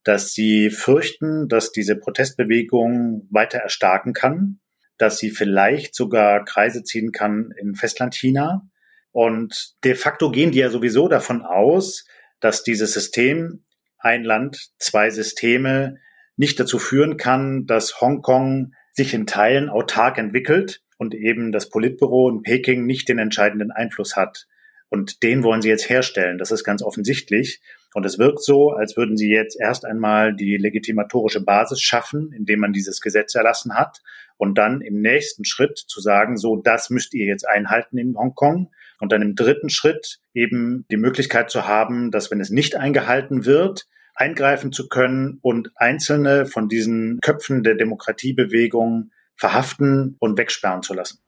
dass 0.08 0.32
sie 0.32 0.70
fürchten, 0.70 1.50
dass 1.50 1.74
diese 1.74 1.98
Protestbewegung 1.98 3.28
weiter 3.30 3.58
erstarken 3.58 4.14
kann, 4.14 4.62
dass 4.98 5.18
sie 5.18 5.32
vielleicht 5.32 5.96
sogar 5.96 6.46
Kreise 6.46 6.84
ziehen 6.84 7.12
kann 7.12 7.54
in 7.60 7.76
Festlandchina. 7.76 8.70
Und 9.12 9.74
de 9.84 9.96
facto 9.96 10.32
gehen 10.32 10.52
die 10.52 10.60
ja 10.60 10.70
sowieso 10.70 11.10
davon 11.10 11.42
aus, 11.42 12.06
dass 12.40 12.64
dieses 12.64 12.94
System 12.94 13.64
ein 13.98 14.24
Land, 14.24 14.70
zwei 14.80 15.10
Systeme 15.10 15.98
nicht 16.38 16.58
dazu 16.58 16.80
führen 16.80 17.18
kann, 17.18 17.66
dass 17.66 18.00
Hongkong 18.00 18.74
sich 18.94 19.14
in 19.14 19.28
Teilen 19.28 19.68
autark 19.68 20.18
entwickelt 20.20 20.82
und 20.98 21.16
eben 21.16 21.52
das 21.52 21.70
Politbüro 21.70 22.30
in 22.30 22.44
Peking 22.44 22.86
nicht 22.86 23.10
den 23.10 23.20
entscheidenden 23.20 23.72
Einfluss 23.72 24.16
hat. 24.16 24.48
Und 24.88 25.22
den 25.22 25.44
wollen 25.44 25.62
sie 25.62 25.70
jetzt 25.70 25.90
herstellen. 25.90 26.38
Das 26.38 26.52
ist 26.52 26.64
ganz 26.64 26.82
offensichtlich. 26.82 27.60
Und 27.94 28.06
es 28.06 28.20
wirkt 28.20 28.44
so, 28.44 28.72
als 28.72 28.98
würden 28.98 29.18
sie 29.18 29.30
jetzt 29.30 29.60
erst 29.60 29.86
einmal 29.86 30.36
die 30.36 30.58
legitimatorische 30.58 31.44
Basis 31.44 31.82
schaffen, 31.82 32.32
indem 32.32 32.60
man 32.60 32.74
dieses 32.74 33.02
Gesetz 33.02 33.34
erlassen 33.36 33.74
hat. 33.74 34.02
Und 34.38 34.58
dann 34.58 34.82
im 34.82 35.02
nächsten 35.02 35.46
Schritt 35.46 35.78
zu 35.78 36.00
sagen, 36.00 36.38
so, 36.38 36.58
das 36.58 36.90
müsst 36.90 37.14
ihr 37.14 37.26
jetzt 37.26 37.48
einhalten 37.48 37.98
in 37.98 38.16
Hongkong. 38.18 38.72
Und 39.00 39.12
dann 39.12 39.22
im 39.22 39.36
dritten 39.36 39.70
Schritt 39.70 40.20
eben 40.34 40.86
die 40.92 40.98
Möglichkeit 40.98 41.50
zu 41.50 41.68
haben, 41.68 42.12
dass 42.12 42.30
wenn 42.30 42.40
es 42.40 42.50
nicht 42.50 42.76
eingehalten 42.76 43.46
wird, 43.46 43.88
eingreifen 44.16 44.72
zu 44.72 44.90
können 44.90 45.40
und 45.42 45.72
einzelne 45.76 46.46
von 46.46 46.68
diesen 46.68 47.20
Köpfen 47.22 47.64
der 47.64 47.76
Demokratiebewegung 47.76 49.12
verhaften 49.36 50.18
und 50.20 50.38
wegsperren 50.38 50.82
zu 50.82 50.94
lassen. 50.94 51.20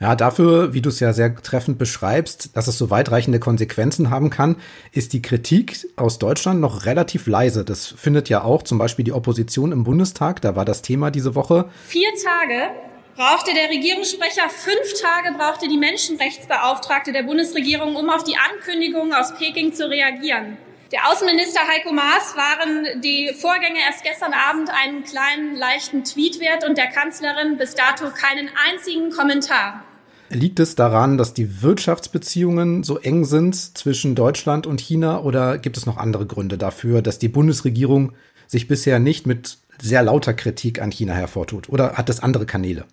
Ja, 0.00 0.14
dafür, 0.14 0.74
wie 0.74 0.80
du 0.80 0.90
es 0.90 1.00
ja 1.00 1.12
sehr 1.12 1.34
treffend 1.34 1.76
beschreibst, 1.76 2.56
dass 2.56 2.68
es 2.68 2.78
so 2.78 2.88
weitreichende 2.88 3.40
Konsequenzen 3.40 4.10
haben 4.10 4.30
kann, 4.30 4.56
ist 4.92 5.12
die 5.12 5.22
Kritik 5.22 5.88
aus 5.96 6.20
Deutschland 6.20 6.60
noch 6.60 6.86
relativ 6.86 7.26
leise. 7.26 7.64
Das 7.64 7.86
findet 7.86 8.28
ja 8.28 8.44
auch 8.44 8.62
zum 8.62 8.78
Beispiel 8.78 9.04
die 9.04 9.12
Opposition 9.12 9.72
im 9.72 9.82
Bundestag, 9.82 10.40
da 10.40 10.54
war 10.54 10.64
das 10.64 10.82
Thema 10.82 11.10
diese 11.10 11.34
Woche. 11.34 11.68
Vier 11.88 12.10
Tage 12.24 12.70
brauchte 13.16 13.52
der 13.52 13.70
Regierungssprecher, 13.70 14.48
fünf 14.48 15.00
Tage 15.02 15.36
brauchte 15.36 15.66
die 15.66 15.78
Menschenrechtsbeauftragte 15.78 17.12
der 17.12 17.24
Bundesregierung, 17.24 17.96
um 17.96 18.08
auf 18.08 18.22
die 18.22 18.36
Ankündigungen 18.36 19.12
aus 19.12 19.34
Peking 19.34 19.72
zu 19.72 19.90
reagieren. 19.90 20.58
Der 20.92 21.10
Außenminister 21.10 21.60
Heiko 21.68 21.92
Maas 21.92 22.36
waren 22.36 23.02
die 23.02 23.34
Vorgänge 23.34 23.80
erst 23.84 24.04
gestern 24.04 24.32
Abend 24.32 24.70
einen 24.70 25.02
kleinen, 25.02 25.56
leichten 25.56 26.04
Tweet 26.04 26.38
wert 26.38 26.64
und 26.64 26.78
der 26.78 26.86
Kanzlerin 26.86 27.58
bis 27.58 27.74
dato 27.74 28.10
keinen 28.10 28.48
einzigen 28.70 29.10
Kommentar. 29.10 29.84
Liegt 30.30 30.60
es 30.60 30.74
daran, 30.74 31.16
dass 31.16 31.32
die 31.32 31.62
Wirtschaftsbeziehungen 31.62 32.82
so 32.82 32.98
eng 32.98 33.24
sind 33.24 33.54
zwischen 33.54 34.14
Deutschland 34.14 34.66
und 34.66 34.80
China 34.80 35.22
oder 35.22 35.56
gibt 35.56 35.78
es 35.78 35.86
noch 35.86 35.96
andere 35.96 36.26
Gründe 36.26 36.58
dafür, 36.58 37.00
dass 37.00 37.18
die 37.18 37.28
Bundesregierung 37.28 38.12
sich 38.46 38.68
bisher 38.68 38.98
nicht 38.98 39.26
mit 39.26 39.58
sehr 39.80 40.02
lauter 40.02 40.34
Kritik 40.34 40.82
an 40.82 40.90
China 40.90 41.14
hervortut? 41.14 41.70
Oder 41.70 41.94
hat 41.94 42.10
es 42.10 42.20
andere 42.20 42.44
Kanäle? 42.44 42.84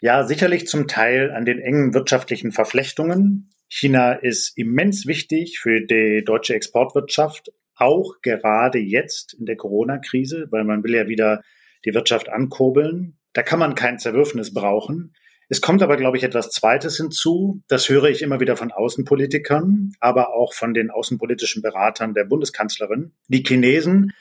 Ja, 0.00 0.24
sicherlich 0.24 0.66
zum 0.66 0.88
Teil 0.88 1.30
an 1.30 1.44
den 1.44 1.60
engen 1.60 1.94
wirtschaftlichen 1.94 2.50
Verflechtungen. 2.50 3.50
China 3.68 4.12
ist 4.12 4.56
immens 4.58 5.06
wichtig 5.06 5.58
für 5.60 5.80
die 5.80 6.24
deutsche 6.24 6.54
Exportwirtschaft, 6.54 7.52
auch 7.76 8.14
gerade 8.22 8.78
jetzt 8.78 9.34
in 9.34 9.46
der 9.46 9.56
Corona-Krise, 9.56 10.48
weil 10.50 10.64
man 10.64 10.82
will 10.82 10.94
ja 10.94 11.08
wieder 11.08 11.42
die 11.84 11.94
Wirtschaft 11.94 12.28
ankurbeln. 12.28 13.18
Da 13.32 13.42
kann 13.42 13.58
man 13.58 13.74
kein 13.74 13.98
Zerwürfnis 13.98 14.52
brauchen. 14.52 15.14
Es 15.48 15.60
kommt 15.60 15.82
aber, 15.82 15.96
glaube 15.96 16.16
ich, 16.16 16.24
etwas 16.24 16.50
Zweites 16.50 16.96
hinzu. 16.96 17.62
Das 17.68 17.88
höre 17.88 18.04
ich 18.04 18.22
immer 18.22 18.40
wieder 18.40 18.56
von 18.56 18.72
Außenpolitikern, 18.72 19.92
aber 20.00 20.34
auch 20.34 20.52
von 20.52 20.74
den 20.74 20.90
außenpolitischen 20.90 21.62
Beratern 21.62 22.14
der 22.14 22.24
Bundeskanzlerin. 22.24 23.12
Die 23.28 23.44
Chinesen 23.46 24.12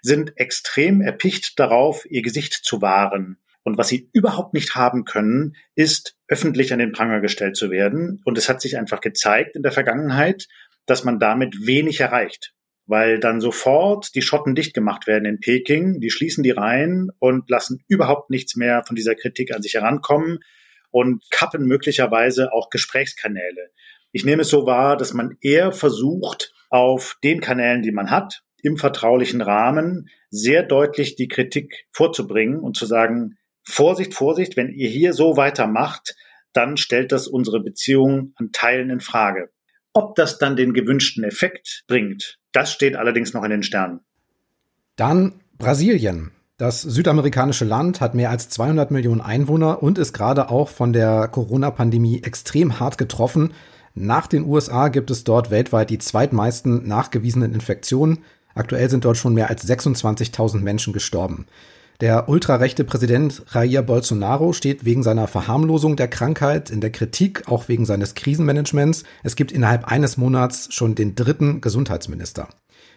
sind 0.00 0.38
extrem 0.38 1.02
erpicht 1.02 1.58
darauf, 1.58 2.06
ihr 2.10 2.22
Gesicht 2.22 2.54
zu 2.54 2.80
wahren. 2.80 3.38
Und 3.62 3.76
was 3.76 3.88
sie 3.88 4.08
überhaupt 4.14 4.54
nicht 4.54 4.74
haben 4.74 5.04
können, 5.04 5.54
ist 5.74 6.16
öffentlich 6.28 6.72
an 6.72 6.78
den 6.78 6.92
Pranger 6.92 7.20
gestellt 7.20 7.56
zu 7.56 7.70
werden. 7.70 8.22
Und 8.24 8.38
es 8.38 8.48
hat 8.48 8.62
sich 8.62 8.78
einfach 8.78 9.02
gezeigt 9.02 9.56
in 9.56 9.62
der 9.62 9.72
Vergangenheit, 9.72 10.48
dass 10.86 11.04
man 11.04 11.18
damit 11.18 11.66
wenig 11.66 12.00
erreicht 12.00 12.54
weil 12.86 13.20
dann 13.20 13.40
sofort 13.40 14.16
die 14.16 14.22
Schotten 14.22 14.56
dicht 14.56 14.74
gemacht 14.74 15.06
werden 15.06 15.24
in 15.24 15.38
Peking, 15.38 16.00
die 16.00 16.10
schließen 16.10 16.42
die 16.42 16.50
Reihen 16.50 17.12
und 17.20 17.48
lassen 17.48 17.84
überhaupt 17.86 18.30
nichts 18.30 18.56
mehr 18.56 18.82
von 18.84 18.96
dieser 18.96 19.14
Kritik 19.14 19.54
an 19.54 19.62
sich 19.62 19.74
herankommen 19.74 20.40
und 20.90 21.22
kappen 21.30 21.66
möglicherweise 21.66 22.52
auch 22.52 22.70
Gesprächskanäle. 22.70 23.70
Ich 24.12 24.24
nehme 24.24 24.42
es 24.42 24.48
so 24.48 24.66
wahr, 24.66 24.96
dass 24.96 25.14
man 25.14 25.36
eher 25.40 25.72
versucht, 25.72 26.52
auf 26.70 27.18
den 27.24 27.40
Kanälen, 27.40 27.82
die 27.82 27.90
man 27.90 28.10
hat, 28.10 28.42
im 28.62 28.76
vertraulichen 28.76 29.40
Rahmen 29.40 30.08
sehr 30.30 30.62
deutlich 30.62 31.16
die 31.16 31.28
Kritik 31.28 31.86
vorzubringen 31.92 32.60
und 32.60 32.76
zu 32.76 32.86
sagen, 32.86 33.36
Vorsicht, 33.62 34.14
Vorsicht, 34.14 34.56
wenn 34.56 34.70
ihr 34.70 34.88
hier 34.88 35.12
so 35.12 35.36
weitermacht, 35.36 36.14
dann 36.52 36.76
stellt 36.76 37.12
das 37.12 37.26
unsere 37.26 37.60
Beziehung 37.60 38.32
an 38.36 38.52
Teilen 38.52 38.90
in 38.90 39.00
Frage. 39.00 39.50
Ob 39.92 40.14
das 40.14 40.38
dann 40.38 40.56
den 40.56 40.72
gewünschten 40.72 41.24
Effekt 41.24 41.84
bringt, 41.86 42.38
das 42.52 42.72
steht 42.72 42.96
allerdings 42.96 43.34
noch 43.34 43.44
in 43.44 43.50
den 43.50 43.62
Sternen. 43.62 44.00
Dann 44.96 45.40
Brasilien. 45.58 46.32
Das 46.60 46.82
südamerikanische 46.82 47.64
Land 47.64 48.02
hat 48.02 48.14
mehr 48.14 48.28
als 48.28 48.50
200 48.50 48.90
Millionen 48.90 49.22
Einwohner 49.22 49.82
und 49.82 49.96
ist 49.96 50.12
gerade 50.12 50.50
auch 50.50 50.68
von 50.68 50.92
der 50.92 51.26
Corona-Pandemie 51.26 52.22
extrem 52.22 52.78
hart 52.78 52.98
getroffen. 52.98 53.54
Nach 53.94 54.26
den 54.26 54.44
USA 54.44 54.88
gibt 54.88 55.10
es 55.10 55.24
dort 55.24 55.50
weltweit 55.50 55.88
die 55.88 55.96
zweitmeisten 55.96 56.86
nachgewiesenen 56.86 57.54
Infektionen. 57.54 58.18
Aktuell 58.54 58.90
sind 58.90 59.06
dort 59.06 59.16
schon 59.16 59.32
mehr 59.32 59.48
als 59.48 59.66
26.000 59.66 60.58
Menschen 60.60 60.92
gestorben. 60.92 61.46
Der 62.02 62.28
ultrarechte 62.28 62.84
Präsident 62.84 63.42
Jair 63.50 63.80
Bolsonaro 63.80 64.52
steht 64.52 64.84
wegen 64.84 65.02
seiner 65.02 65.28
Verharmlosung 65.28 65.96
der 65.96 66.08
Krankheit 66.08 66.68
in 66.68 66.82
der 66.82 66.92
Kritik, 66.92 67.48
auch 67.48 67.68
wegen 67.68 67.86
seines 67.86 68.14
Krisenmanagements. 68.14 69.04
Es 69.22 69.34
gibt 69.34 69.50
innerhalb 69.50 69.86
eines 69.86 70.18
Monats 70.18 70.68
schon 70.74 70.94
den 70.94 71.14
dritten 71.14 71.62
Gesundheitsminister. 71.62 72.48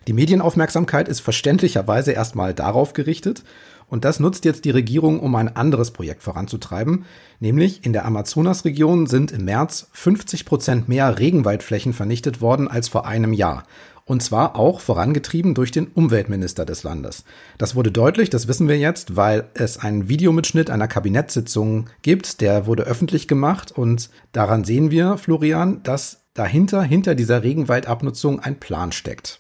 Die 0.08 0.14
Medienaufmerksamkeit 0.14 1.08
ist 1.08 1.22
verständlicherweise 1.22 2.12
erstmal 2.12 2.54
darauf 2.54 2.94
gerichtet 2.94 3.44
und 3.88 4.06
das 4.06 4.20
nutzt 4.20 4.44
jetzt 4.44 4.66
die 4.66 4.72
Regierung, 4.72 5.20
um 5.20 5.36
ein 5.36 5.56
anderes 5.56 5.92
Projekt 5.92 6.24
voranzutreiben, 6.24 7.06
nämlich 7.40 7.86
in 7.86 7.94
der 7.94 8.06
Amazonasregion 8.06 9.08
sind 9.08 9.32
im 9.32 9.46
März 9.46 9.88
50 9.94 10.46
Prozent 10.46 10.90
mehr 10.90 11.20
Regenwaldflächen 11.20 11.94
vernichtet 11.94 12.42
worden 12.42 12.68
als 12.68 12.88
vor 12.88 13.06
einem 13.06 13.34
Jahr. 13.34 13.64
Und 14.06 14.22
zwar 14.22 14.58
auch 14.58 14.82
vorangetrieben 14.82 15.54
durch 15.54 15.72
den 15.72 15.88
Umweltminister 15.88 16.66
des 16.66 16.84
Landes. 16.84 17.24
Das 17.58 17.74
wurde 17.76 17.92
deutlich, 17.92 18.30
das 18.30 18.50
wissen 18.50 18.68
wir 18.68 18.78
jetzt, 18.78 19.16
weil 19.16 19.46
es 19.54 19.78
einen 19.78 20.10
Videomitschnitt 20.10 20.70
einer 20.70 20.90
Kabinettssitzung 20.90 21.90
gibt, 22.02 22.42
der 22.42 22.66
wurde 22.66 22.84
öffentlich 22.84 23.30
gemacht 23.30 23.72
und 23.72 24.10
daran 24.34 24.66
sehen 24.66 24.92
wir, 24.92 25.18
Florian, 25.18 25.84
dass 25.84 26.24
dahinter, 26.34 26.84
hinter 26.84 27.16
dieser 27.16 27.44
Regenwaldabnutzung 27.44 28.42
ein 28.42 28.60
Plan 28.60 28.92
steckt. 28.92 29.40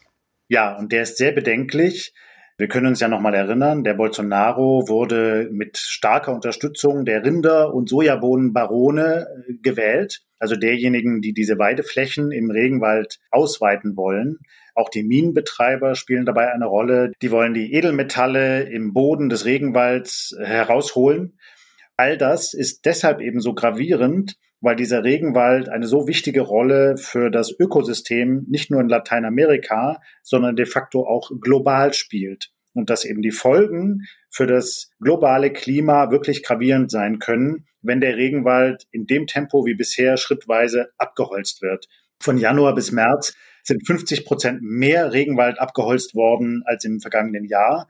Ja, 0.54 0.78
und 0.78 0.92
der 0.92 1.02
ist 1.02 1.18
sehr 1.18 1.32
bedenklich. 1.32 2.14
Wir 2.60 2.68
können 2.68 2.86
uns 2.86 3.00
ja 3.00 3.08
nochmal 3.08 3.34
erinnern, 3.34 3.84
der 3.84 3.96
Bolsonaro 3.96 4.88
wurde 4.88 5.50
mit 5.52 5.80
starker 5.80 6.32
Unterstützung 6.32 7.06
der 7.06 7.26
Rinder- 7.26 7.74
und 7.74 7.90
Sojabohnenbarone 7.90 9.26
äh, 9.26 9.54
gewählt, 9.64 10.22
also 10.38 10.56
derjenigen, 10.56 11.22
die 11.22 11.34
diese 11.34 11.58
Weideflächen 11.58 12.32
im 12.32 12.52
Regenwald 12.52 13.18
ausweiten 13.32 13.98
wollen. 13.98 14.38
Auch 14.76 14.90
die 14.90 15.02
Minenbetreiber 15.02 15.96
spielen 15.96 16.28
dabei 16.28 16.54
eine 16.54 16.68
Rolle. 16.68 17.14
Die 17.24 17.32
wollen 17.32 17.56
die 17.56 17.74
Edelmetalle 17.74 18.70
im 18.70 18.94
Boden 18.94 19.30
des 19.30 19.46
Regenwalds 19.46 20.36
herausholen. 20.40 21.40
All 21.98 22.18
das 22.18 22.54
ist 22.54 22.86
deshalb 22.86 23.22
eben 23.22 23.40
so 23.40 23.54
gravierend, 23.54 24.38
weil 24.62 24.76
dieser 24.76 25.04
Regenwald 25.04 25.70
eine 25.70 25.88
so 25.88 26.08
wichtige 26.08 26.42
Rolle 26.42 26.98
für 26.98 27.30
das 27.30 27.54
Ökosystem 27.58 28.46
nicht 28.48 28.72
nur 28.72 28.82
in 28.82 28.88
Lateinamerika, 28.88 30.02
sondern 30.22 30.56
de 30.56 30.66
facto 30.66 31.06
auch 31.06 31.32
global 31.42 31.94
spielt. 31.94 32.52
Und 32.74 32.90
dass 32.90 33.06
eben 33.06 33.22
die 33.22 33.32
Folgen 33.32 34.08
für 34.30 34.48
das 34.48 34.90
globale 35.00 35.52
Klima 35.54 36.10
wirklich 36.10 36.42
gravierend 36.44 36.90
sein 36.90 37.20
können, 37.20 37.68
wenn 37.82 38.02
der 38.02 38.16
Regenwald 38.16 38.88
in 38.92 39.06
dem 39.06 39.28
Tempo 39.28 39.66
wie 39.66 39.76
bisher 39.76 40.18
schrittweise 40.18 40.90
abgeholzt 40.98 41.62
wird. 41.62 41.88
Von 42.20 42.38
Januar 42.38 42.74
bis 42.74 42.92
März 42.92 43.36
sind 43.64 43.86
50 43.86 44.26
Prozent 44.26 44.62
mehr 44.62 45.14
Regenwald 45.14 45.60
abgeholzt 45.60 46.16
worden 46.16 46.64
als 46.66 46.86
im 46.86 47.00
vergangenen 47.00 47.46
Jahr. 47.46 47.90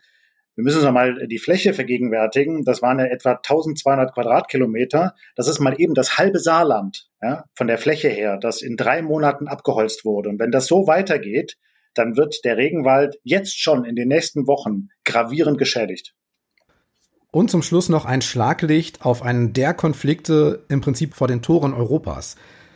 Wir 0.56 0.64
müssen 0.64 0.78
uns 0.78 0.86
einmal 0.86 1.28
die 1.28 1.40
Fläche 1.40 1.74
vergegenwärtigen. 1.74 2.64
Das 2.64 2.82
waren 2.82 3.00
ja 3.00 3.06
etwa 3.06 3.32
1200 3.32 4.14
Quadratkilometer. 4.14 5.16
Das 5.36 5.48
ist 5.48 5.60
mal 5.60 5.80
eben 5.80 5.96
das 5.96 6.18
halbe 6.18 6.40
Saarland 6.40 7.10
ja, 7.22 7.46
von 7.56 7.68
der 7.68 7.80
Fläche 7.80 8.10
her, 8.10 8.38
das 8.38 8.62
in 8.62 8.78
drei 8.78 9.02
Monaten 9.02 9.48
abgeholzt 9.48 10.06
wurde. 10.06 10.30
Und 10.30 10.40
wenn 10.40 10.52
das 10.52 10.68
so 10.68 10.86
weitergeht, 10.86 11.58
dann 11.96 12.18
wird 12.18 12.44
der 12.44 12.58
Regenwald 12.58 13.20
jetzt 13.24 13.60
schon 13.60 13.86
in 13.86 13.96
den 13.96 14.08
nächsten 14.08 14.48
Wochen 14.48 14.90
gravierend 15.06 15.58
geschädigt. 15.58 16.14
Und 17.32 17.50
zum 17.50 17.64
Schluss 17.64 17.90
noch 17.90 18.06
ein 18.06 18.22
Schlaglicht 18.22 19.04
auf 19.04 19.24
einen 19.24 19.54
der 19.54 19.74
Konflikte 19.74 20.66
im 20.70 20.82
Prinzip 20.82 21.16
vor 21.16 21.28
den 21.28 21.42
Toren 21.42 21.74
Europas. 21.74 22.36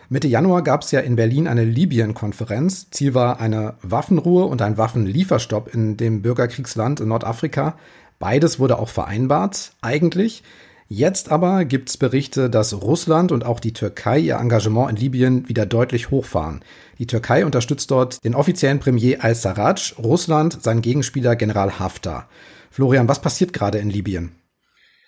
Mitte 0.09 0.29
Januar 0.29 0.63
gab 0.63 0.83
es 0.83 0.91
ja 0.91 1.01
in 1.01 1.17
Berlin 1.17 1.49
eine 1.49 1.65
Libyen-Konferenz. 1.65 2.89
Ziel 2.91 3.13
war 3.13 3.41
eine 3.41 3.75
Waffenruhe 3.81 4.45
und 4.45 4.61
ein 4.61 4.77
Waffenlieferstopp 4.77 5.73
in 5.73 5.97
dem 5.97 6.21
Bürgerkriegsland 6.21 7.01
in 7.01 7.09
Nordafrika. 7.09 7.77
Beides 8.17 8.57
wurde 8.57 8.79
auch 8.79 8.87
vereinbart, 8.87 9.73
eigentlich. 9.81 10.43
Jetzt 10.87 11.29
aber 11.29 11.65
gibt 11.65 11.89
es 11.89 11.97
Berichte, 11.97 12.49
dass 12.49 12.81
Russland 12.81 13.33
und 13.33 13.45
auch 13.45 13.59
die 13.59 13.73
Türkei 13.73 14.19
ihr 14.19 14.37
Engagement 14.37 14.89
in 14.91 14.95
Libyen 14.95 15.49
wieder 15.49 15.65
deutlich 15.65 16.09
hochfahren. 16.09 16.61
Die 16.99 17.07
Türkei 17.07 17.45
unterstützt 17.45 17.91
dort 17.91 18.23
den 18.23 18.33
offiziellen 18.33 18.79
Premier 18.79 19.21
al-Sarraj, 19.21 19.95
Russland 20.01 20.63
seinen 20.63 20.81
Gegenspieler 20.81 21.35
General 21.35 21.79
Haftar. 21.79 22.29
Florian, 22.71 23.09
was 23.09 23.21
passiert 23.21 23.51
gerade 23.51 23.79
in 23.79 23.89
Libyen? 23.89 24.31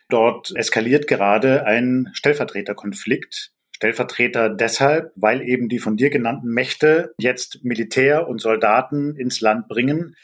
Dort 0.09 0.51
eskaliert 0.55 1.07
gerade 1.07 1.65
ein 1.65 2.09
Stellvertreterkonflikt 2.11 3.53
Stellvertreter 3.79 4.49
deshalb, 4.49 5.13
weil 5.15 5.41
eben 5.41 5.69
die 5.69 5.79
von 5.79 5.95
dir 5.95 6.09
genannten 6.09 6.49
Mächte 6.49 7.13
jetzt 7.17 7.63
Militär 7.63 8.27
und 8.27 8.41
Soldaten 8.41 9.15
ins 9.15 9.39
Land 9.39 9.69
bringen, 9.69 10.17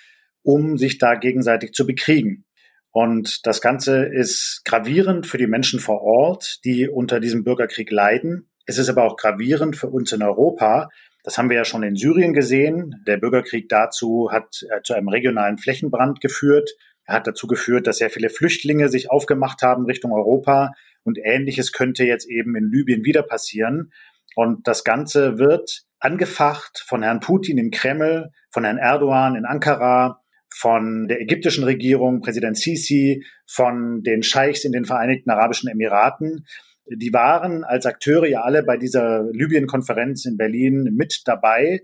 um 0.43 0.77
sich 0.77 0.97
da 0.97 1.15
gegenseitig 1.15 1.71
zu 1.71 1.87
bekriegen. 1.87 2.43
Und 2.91 3.47
das 3.47 3.61
Ganze 3.61 4.03
ist 4.03 4.63
gravierend 4.65 5.25
für 5.25 5.37
die 5.37 5.47
Menschen 5.47 5.79
vor 5.79 6.01
Ort, 6.01 6.65
die 6.65 6.89
unter 6.89 7.21
diesem 7.21 7.45
Bürgerkrieg 7.45 7.91
leiden. 7.91 8.49
Es 8.65 8.77
ist 8.77 8.89
aber 8.89 9.05
auch 9.05 9.15
gravierend 9.15 9.77
für 9.77 9.87
uns 9.87 10.11
in 10.11 10.21
Europa. 10.21 10.89
Das 11.23 11.37
haben 11.37 11.49
wir 11.49 11.55
ja 11.55 11.65
schon 11.65 11.83
in 11.83 11.95
Syrien 11.95 12.33
gesehen. 12.33 13.03
Der 13.07 13.15
Bürgerkrieg 13.15 13.69
dazu 13.69 14.31
hat 14.33 14.65
äh, 14.69 14.81
zu 14.81 14.93
einem 14.93 15.07
regionalen 15.07 15.57
Flächenbrand 15.57 16.19
geführt. 16.19 16.71
Er 17.05 17.15
hat 17.15 17.27
dazu 17.27 17.47
geführt, 17.47 17.87
dass 17.87 17.99
sehr 17.99 18.09
viele 18.09 18.29
Flüchtlinge 18.29 18.89
sich 18.89 19.09
aufgemacht 19.09 19.61
haben 19.61 19.85
Richtung 19.85 20.11
Europa. 20.11 20.73
Und 21.05 21.17
ähnliches 21.23 21.71
könnte 21.71 22.03
jetzt 22.03 22.29
eben 22.29 22.55
in 22.55 22.69
Libyen 22.69 23.05
wieder 23.05 23.23
passieren. 23.23 23.93
Und 24.35 24.67
das 24.67 24.83
Ganze 24.83 25.37
wird 25.37 25.83
angefacht 25.99 26.83
von 26.85 27.01
Herrn 27.01 27.21
Putin 27.21 27.57
im 27.57 27.71
Kreml, 27.71 28.31
von 28.51 28.65
Herrn 28.65 28.77
Erdogan 28.77 29.35
in 29.35 29.45
Ankara, 29.45 30.19
von 30.53 31.07
der 31.07 31.21
ägyptischen 31.21 31.63
Regierung, 31.63 32.21
Präsident 32.21 32.57
Sisi, 32.57 33.23
von 33.47 34.03
den 34.03 34.23
Scheichs 34.23 34.65
in 34.65 34.71
den 34.71 34.85
Vereinigten 34.85 35.29
Arabischen 35.29 35.69
Emiraten. 35.69 36.45
Die 36.87 37.13
waren 37.13 37.63
als 37.63 37.85
Akteure 37.85 38.27
ja 38.27 38.41
alle 38.41 38.63
bei 38.63 38.77
dieser 38.77 39.23
Libyen-Konferenz 39.31 40.25
in 40.25 40.37
Berlin 40.37 40.89
mit 40.95 41.21
dabei. 41.25 41.81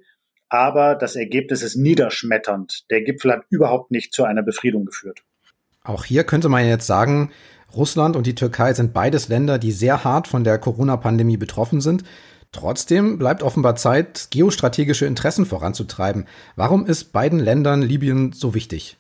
Aber 0.49 0.95
das 0.95 1.15
Ergebnis 1.15 1.63
ist 1.63 1.75
niederschmetternd. 1.75 2.84
Der 2.89 3.01
Gipfel 3.01 3.31
hat 3.31 3.43
überhaupt 3.49 3.91
nicht 3.91 4.13
zu 4.13 4.25
einer 4.25 4.43
Befriedung 4.43 4.86
geführt. 4.86 5.21
Auch 5.84 6.05
hier 6.05 6.23
könnte 6.23 6.49
man 6.49 6.67
jetzt 6.67 6.86
sagen, 6.86 7.31
Russland 7.75 8.15
und 8.15 8.27
die 8.27 8.36
Türkei 8.36 8.73
sind 8.73 8.93
beides 8.93 9.27
Länder, 9.27 9.57
die 9.57 9.71
sehr 9.71 10.03
hart 10.03 10.27
von 10.27 10.43
der 10.43 10.57
Corona-Pandemie 10.57 11.38
betroffen 11.38 11.81
sind. 11.81 12.03
Trotzdem 12.51 13.17
bleibt 13.17 13.43
offenbar 13.43 13.75
Zeit, 13.77 14.27
geostrategische 14.29 15.05
Interessen 15.05 15.45
voranzutreiben. 15.45 16.27
Warum 16.55 16.86
ist 16.86 17.13
beiden 17.13 17.39
Ländern 17.39 17.81
Libyen 17.81 18.34
so 18.34 18.53
wichtig? 18.53 18.97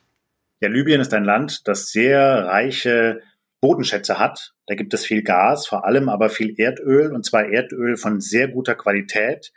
Ja, 0.61 0.69
Libyen 0.69 1.01
ist 1.01 1.13
ein 1.13 1.25
Land, 1.25 1.67
das 1.67 1.89
sehr 1.89 2.45
reiche 2.45 3.19
Bodenschätze 3.59 4.19
hat. 4.19 4.53
Da 4.67 4.75
gibt 4.75 4.93
es 4.93 5.05
viel 5.05 5.23
Gas, 5.23 5.67
vor 5.67 5.85
allem 5.85 6.07
aber 6.07 6.29
viel 6.29 6.53
Erdöl, 6.57 7.13
und 7.13 7.25
zwar 7.25 7.45
Erdöl 7.45 7.97
von 7.97 8.21
sehr 8.21 8.47
guter 8.47 8.75
Qualität. 8.75 9.51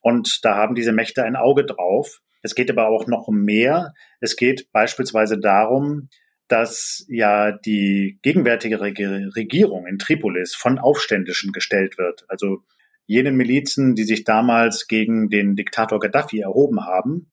Und 0.00 0.44
da 0.44 0.56
haben 0.56 0.74
diese 0.74 0.92
Mächte 0.92 1.22
ein 1.22 1.36
Auge 1.36 1.64
drauf. 1.64 2.20
Es 2.42 2.54
geht 2.54 2.70
aber 2.70 2.88
auch 2.88 3.06
noch 3.06 3.28
um 3.28 3.42
mehr. 3.44 3.94
Es 4.20 4.36
geht 4.36 4.72
beispielsweise 4.72 5.38
darum, 5.38 6.08
dass 6.48 7.04
ja 7.08 7.52
die 7.52 8.18
gegenwärtige 8.22 8.80
Regierung 8.80 9.86
in 9.86 9.98
Tripolis 9.98 10.54
von 10.54 10.78
Aufständischen 10.78 11.52
gestellt 11.52 11.98
wird. 11.98 12.24
Also 12.28 12.64
jenen 13.06 13.36
Milizen, 13.36 13.94
die 13.94 14.04
sich 14.04 14.24
damals 14.24 14.86
gegen 14.86 15.28
den 15.28 15.56
Diktator 15.56 16.00
Gaddafi 16.00 16.40
erhoben 16.40 16.84
haben. 16.84 17.30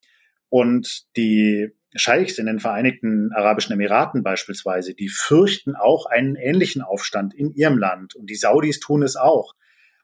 Und 0.49 1.05
die 1.17 1.69
Scheichs 1.95 2.37
in 2.37 2.45
den 2.45 2.59
Vereinigten 2.59 3.31
Arabischen 3.33 3.73
Emiraten 3.73 4.21
beispielsweise, 4.21 4.93
die 4.93 5.09
fürchten 5.09 5.75
auch 5.75 6.05
einen 6.05 6.35
ähnlichen 6.35 6.81
Aufstand 6.81 7.33
in 7.33 7.53
ihrem 7.53 7.77
Land. 7.77 8.15
Und 8.15 8.29
die 8.29 8.35
Saudis 8.35 8.79
tun 8.79 9.01
es 9.01 9.15
auch. 9.15 9.53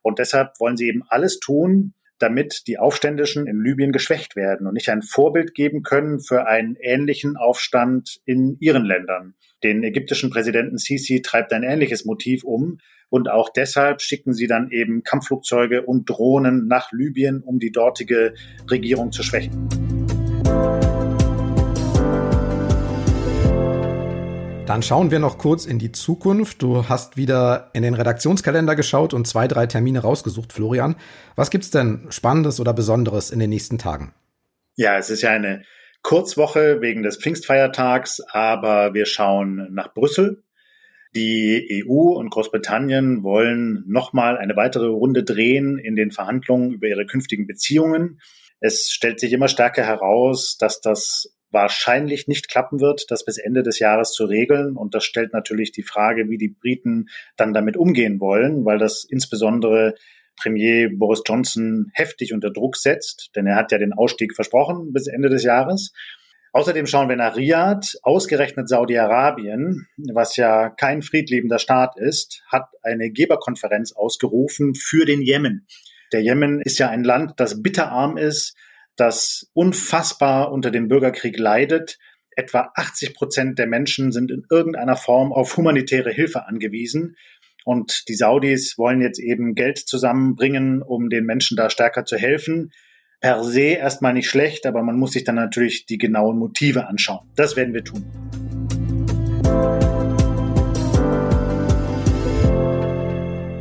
Und 0.02 0.18
deshalb 0.18 0.58
wollen 0.58 0.76
sie 0.76 0.88
eben 0.88 1.02
alles 1.08 1.38
tun, 1.38 1.94
damit 2.22 2.62
die 2.66 2.78
Aufständischen 2.78 3.46
in 3.46 3.62
Libyen 3.62 3.92
geschwächt 3.92 4.36
werden 4.36 4.66
und 4.66 4.74
nicht 4.74 4.88
ein 4.88 5.02
Vorbild 5.02 5.54
geben 5.54 5.82
können 5.82 6.20
für 6.20 6.46
einen 6.46 6.76
ähnlichen 6.80 7.36
Aufstand 7.36 8.20
in 8.24 8.56
ihren 8.60 8.84
Ländern. 8.84 9.34
Den 9.62 9.82
ägyptischen 9.82 10.30
Präsidenten 10.30 10.78
Sisi 10.78 11.22
treibt 11.22 11.52
ein 11.52 11.62
ähnliches 11.62 12.04
Motiv 12.04 12.44
um 12.44 12.78
und 13.10 13.28
auch 13.28 13.50
deshalb 13.50 14.00
schicken 14.00 14.32
sie 14.32 14.46
dann 14.46 14.70
eben 14.70 15.02
Kampfflugzeuge 15.02 15.82
und 15.82 16.08
Drohnen 16.08 16.66
nach 16.66 16.92
Libyen, 16.92 17.42
um 17.42 17.58
die 17.58 17.72
dortige 17.72 18.34
Regierung 18.70 19.12
zu 19.12 19.22
schwächen. 19.22 19.81
Dann 24.66 24.82
schauen 24.82 25.10
wir 25.10 25.18
noch 25.18 25.38
kurz 25.38 25.66
in 25.66 25.80
die 25.80 25.90
Zukunft. 25.90 26.62
Du 26.62 26.88
hast 26.88 27.16
wieder 27.16 27.70
in 27.72 27.82
den 27.82 27.94
Redaktionskalender 27.94 28.76
geschaut 28.76 29.12
und 29.12 29.26
zwei, 29.26 29.48
drei 29.48 29.66
Termine 29.66 29.98
rausgesucht, 29.98 30.52
Florian. 30.52 30.94
Was 31.34 31.50
gibt's 31.50 31.70
denn 31.70 32.06
Spannendes 32.10 32.60
oder 32.60 32.72
Besonderes 32.72 33.30
in 33.32 33.40
den 33.40 33.50
nächsten 33.50 33.78
Tagen? 33.78 34.14
Ja, 34.76 34.96
es 34.96 35.10
ist 35.10 35.22
ja 35.22 35.30
eine 35.30 35.64
Kurzwoche 36.02 36.80
wegen 36.80 37.02
des 37.02 37.16
Pfingstfeiertags, 37.16 38.20
aber 38.30 38.94
wir 38.94 39.06
schauen 39.06 39.68
nach 39.72 39.92
Brüssel. 39.94 40.44
Die 41.14 41.84
EU 41.84 42.14
und 42.14 42.30
Großbritannien 42.30 43.22
wollen 43.22 43.84
nochmal 43.86 44.38
eine 44.38 44.56
weitere 44.56 44.86
Runde 44.86 45.24
drehen 45.24 45.78
in 45.78 45.96
den 45.96 46.12
Verhandlungen 46.12 46.72
über 46.72 46.86
ihre 46.86 47.04
künftigen 47.04 47.46
Beziehungen. 47.46 48.20
Es 48.60 48.90
stellt 48.90 49.20
sich 49.20 49.32
immer 49.32 49.48
stärker 49.48 49.84
heraus, 49.84 50.56
dass 50.56 50.80
das 50.80 51.34
wahrscheinlich 51.52 52.28
nicht 52.28 52.48
klappen 52.48 52.80
wird, 52.80 53.10
das 53.10 53.24
bis 53.24 53.38
Ende 53.38 53.62
des 53.62 53.78
Jahres 53.78 54.12
zu 54.12 54.24
regeln. 54.24 54.76
Und 54.76 54.94
das 54.94 55.04
stellt 55.04 55.32
natürlich 55.32 55.72
die 55.72 55.82
Frage, 55.82 56.28
wie 56.28 56.38
die 56.38 56.48
Briten 56.48 57.08
dann 57.36 57.52
damit 57.52 57.76
umgehen 57.76 58.20
wollen, 58.20 58.64
weil 58.64 58.78
das 58.78 59.04
insbesondere 59.08 59.94
Premier 60.40 60.88
Boris 60.92 61.22
Johnson 61.26 61.90
heftig 61.94 62.32
unter 62.32 62.50
Druck 62.50 62.76
setzt, 62.76 63.30
denn 63.36 63.46
er 63.46 63.56
hat 63.56 63.70
ja 63.70 63.78
den 63.78 63.92
Ausstieg 63.92 64.34
versprochen 64.34 64.92
bis 64.92 65.06
Ende 65.06 65.28
des 65.28 65.44
Jahres. 65.44 65.92
Außerdem 66.54 66.86
schauen 66.86 67.08
wir 67.08 67.16
nach 67.16 67.36
Riyadh. 67.36 67.98
Ausgerechnet 68.02 68.68
Saudi-Arabien, 68.68 69.86
was 70.12 70.36
ja 70.36 70.68
kein 70.68 71.00
friedliebender 71.00 71.58
Staat 71.58 71.96
ist, 71.96 72.42
hat 72.48 72.68
eine 72.82 73.10
Geberkonferenz 73.10 73.92
ausgerufen 73.92 74.74
für 74.74 75.06
den 75.06 75.22
Jemen. 75.22 75.66
Der 76.12 76.22
Jemen 76.22 76.60
ist 76.60 76.78
ja 76.78 76.90
ein 76.90 77.04
Land, 77.04 77.34
das 77.38 77.62
bitterarm 77.62 78.18
ist, 78.18 78.54
das 78.96 79.50
unfassbar 79.54 80.52
unter 80.52 80.70
dem 80.70 80.88
Bürgerkrieg 80.88 81.38
leidet. 81.38 81.98
Etwa 82.34 82.72
80 82.74 83.14
Prozent 83.14 83.58
der 83.58 83.66
Menschen 83.66 84.12
sind 84.12 84.30
in 84.30 84.44
irgendeiner 84.50 84.96
Form 84.96 85.32
auf 85.32 85.56
humanitäre 85.56 86.10
Hilfe 86.10 86.46
angewiesen. 86.46 87.16
Und 87.64 88.08
die 88.08 88.14
Saudis 88.14 88.76
wollen 88.78 89.00
jetzt 89.00 89.20
eben 89.20 89.54
Geld 89.54 89.78
zusammenbringen, 89.78 90.82
um 90.82 91.10
den 91.10 91.24
Menschen 91.24 91.56
da 91.56 91.70
stärker 91.70 92.04
zu 92.04 92.16
helfen. 92.16 92.72
Per 93.20 93.44
se 93.44 93.60
erstmal 93.60 94.14
nicht 94.14 94.28
schlecht, 94.28 94.66
aber 94.66 94.82
man 94.82 94.98
muss 94.98 95.12
sich 95.12 95.24
dann 95.24 95.36
natürlich 95.36 95.86
die 95.86 95.98
genauen 95.98 96.38
Motive 96.38 96.88
anschauen. 96.88 97.30
Das 97.36 97.54
werden 97.56 97.72
wir 97.72 97.84
tun. 97.84 98.04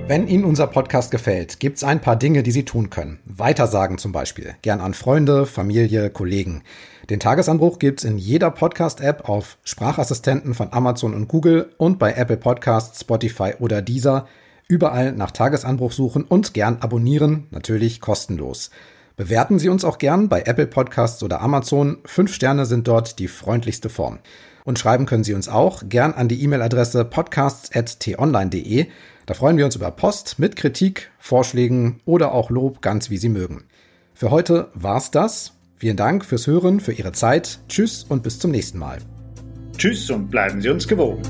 Wenn 0.07 0.27
Ihnen 0.27 0.43
unser 0.43 0.67
Podcast 0.67 1.09
gefällt, 1.11 1.59
gibt 1.59 1.77
es 1.77 1.83
ein 1.83 2.01
paar 2.01 2.17
Dinge, 2.17 2.43
die 2.43 2.51
Sie 2.51 2.65
tun 2.65 2.89
können. 2.89 3.19
Weitersagen 3.25 3.97
zum 3.97 4.11
Beispiel. 4.11 4.55
Gern 4.61 4.81
an 4.81 4.93
Freunde, 4.93 5.45
Familie, 5.45 6.09
Kollegen. 6.09 6.63
Den 7.09 7.19
Tagesanbruch 7.19 7.79
gibt's 7.79 8.03
in 8.03 8.17
jeder 8.17 8.51
Podcast-App 8.51 9.29
auf 9.29 9.57
Sprachassistenten 9.63 10.53
von 10.53 10.73
Amazon 10.73 11.13
und 11.13 11.27
Google 11.27 11.73
und 11.77 11.97
bei 11.97 12.13
Apple 12.13 12.37
Podcasts, 12.37 13.01
Spotify 13.01 13.53
oder 13.59 13.81
Deezer. 13.81 14.27
Überall 14.67 15.13
nach 15.13 15.31
Tagesanbruch 15.31 15.91
suchen 15.91 16.23
und 16.23 16.53
gern 16.53 16.77
abonnieren, 16.81 17.47
natürlich 17.51 18.01
kostenlos. 18.01 18.69
Bewerten 19.17 19.59
Sie 19.59 19.69
uns 19.69 19.85
auch 19.85 19.97
gern 19.97 20.29
bei 20.29 20.41
Apple 20.41 20.67
Podcasts 20.67 21.21
oder 21.23 21.41
Amazon. 21.41 21.97
Fünf 22.05 22.33
Sterne 22.33 22.65
sind 22.65 22.87
dort 22.87 23.19
die 23.19 23.27
freundlichste 23.27 23.89
Form. 23.89 24.19
Und 24.63 24.79
schreiben 24.79 25.05
können 25.05 25.23
Sie 25.23 25.33
uns 25.33 25.47
auch 25.47 25.83
gern 25.87 26.13
an 26.13 26.27
die 26.27 26.41
E-Mail-Adresse 26.43 27.05
podcasts.tonline.de. 27.05 28.87
Da 29.25 29.33
freuen 29.33 29.57
wir 29.57 29.65
uns 29.65 29.75
über 29.75 29.91
Post 29.91 30.39
mit 30.39 30.55
Kritik, 30.55 31.11
Vorschlägen 31.19 32.01
oder 32.05 32.33
auch 32.33 32.49
Lob, 32.49 32.81
ganz 32.81 33.09
wie 33.09 33.17
Sie 33.17 33.29
mögen. 33.29 33.63
Für 34.13 34.31
heute 34.31 34.69
war's 34.73 35.11
das. 35.11 35.53
Vielen 35.77 35.97
Dank 35.97 36.25
fürs 36.25 36.47
Hören, 36.47 36.79
für 36.79 36.91
Ihre 36.91 37.11
Zeit. 37.11 37.59
Tschüss 37.67 38.03
und 38.03 38.23
bis 38.23 38.39
zum 38.39 38.51
nächsten 38.51 38.77
Mal. 38.77 38.99
Tschüss 39.77 40.11
und 40.11 40.29
bleiben 40.29 40.61
Sie 40.61 40.69
uns 40.69 40.87
gewogen. 40.87 41.21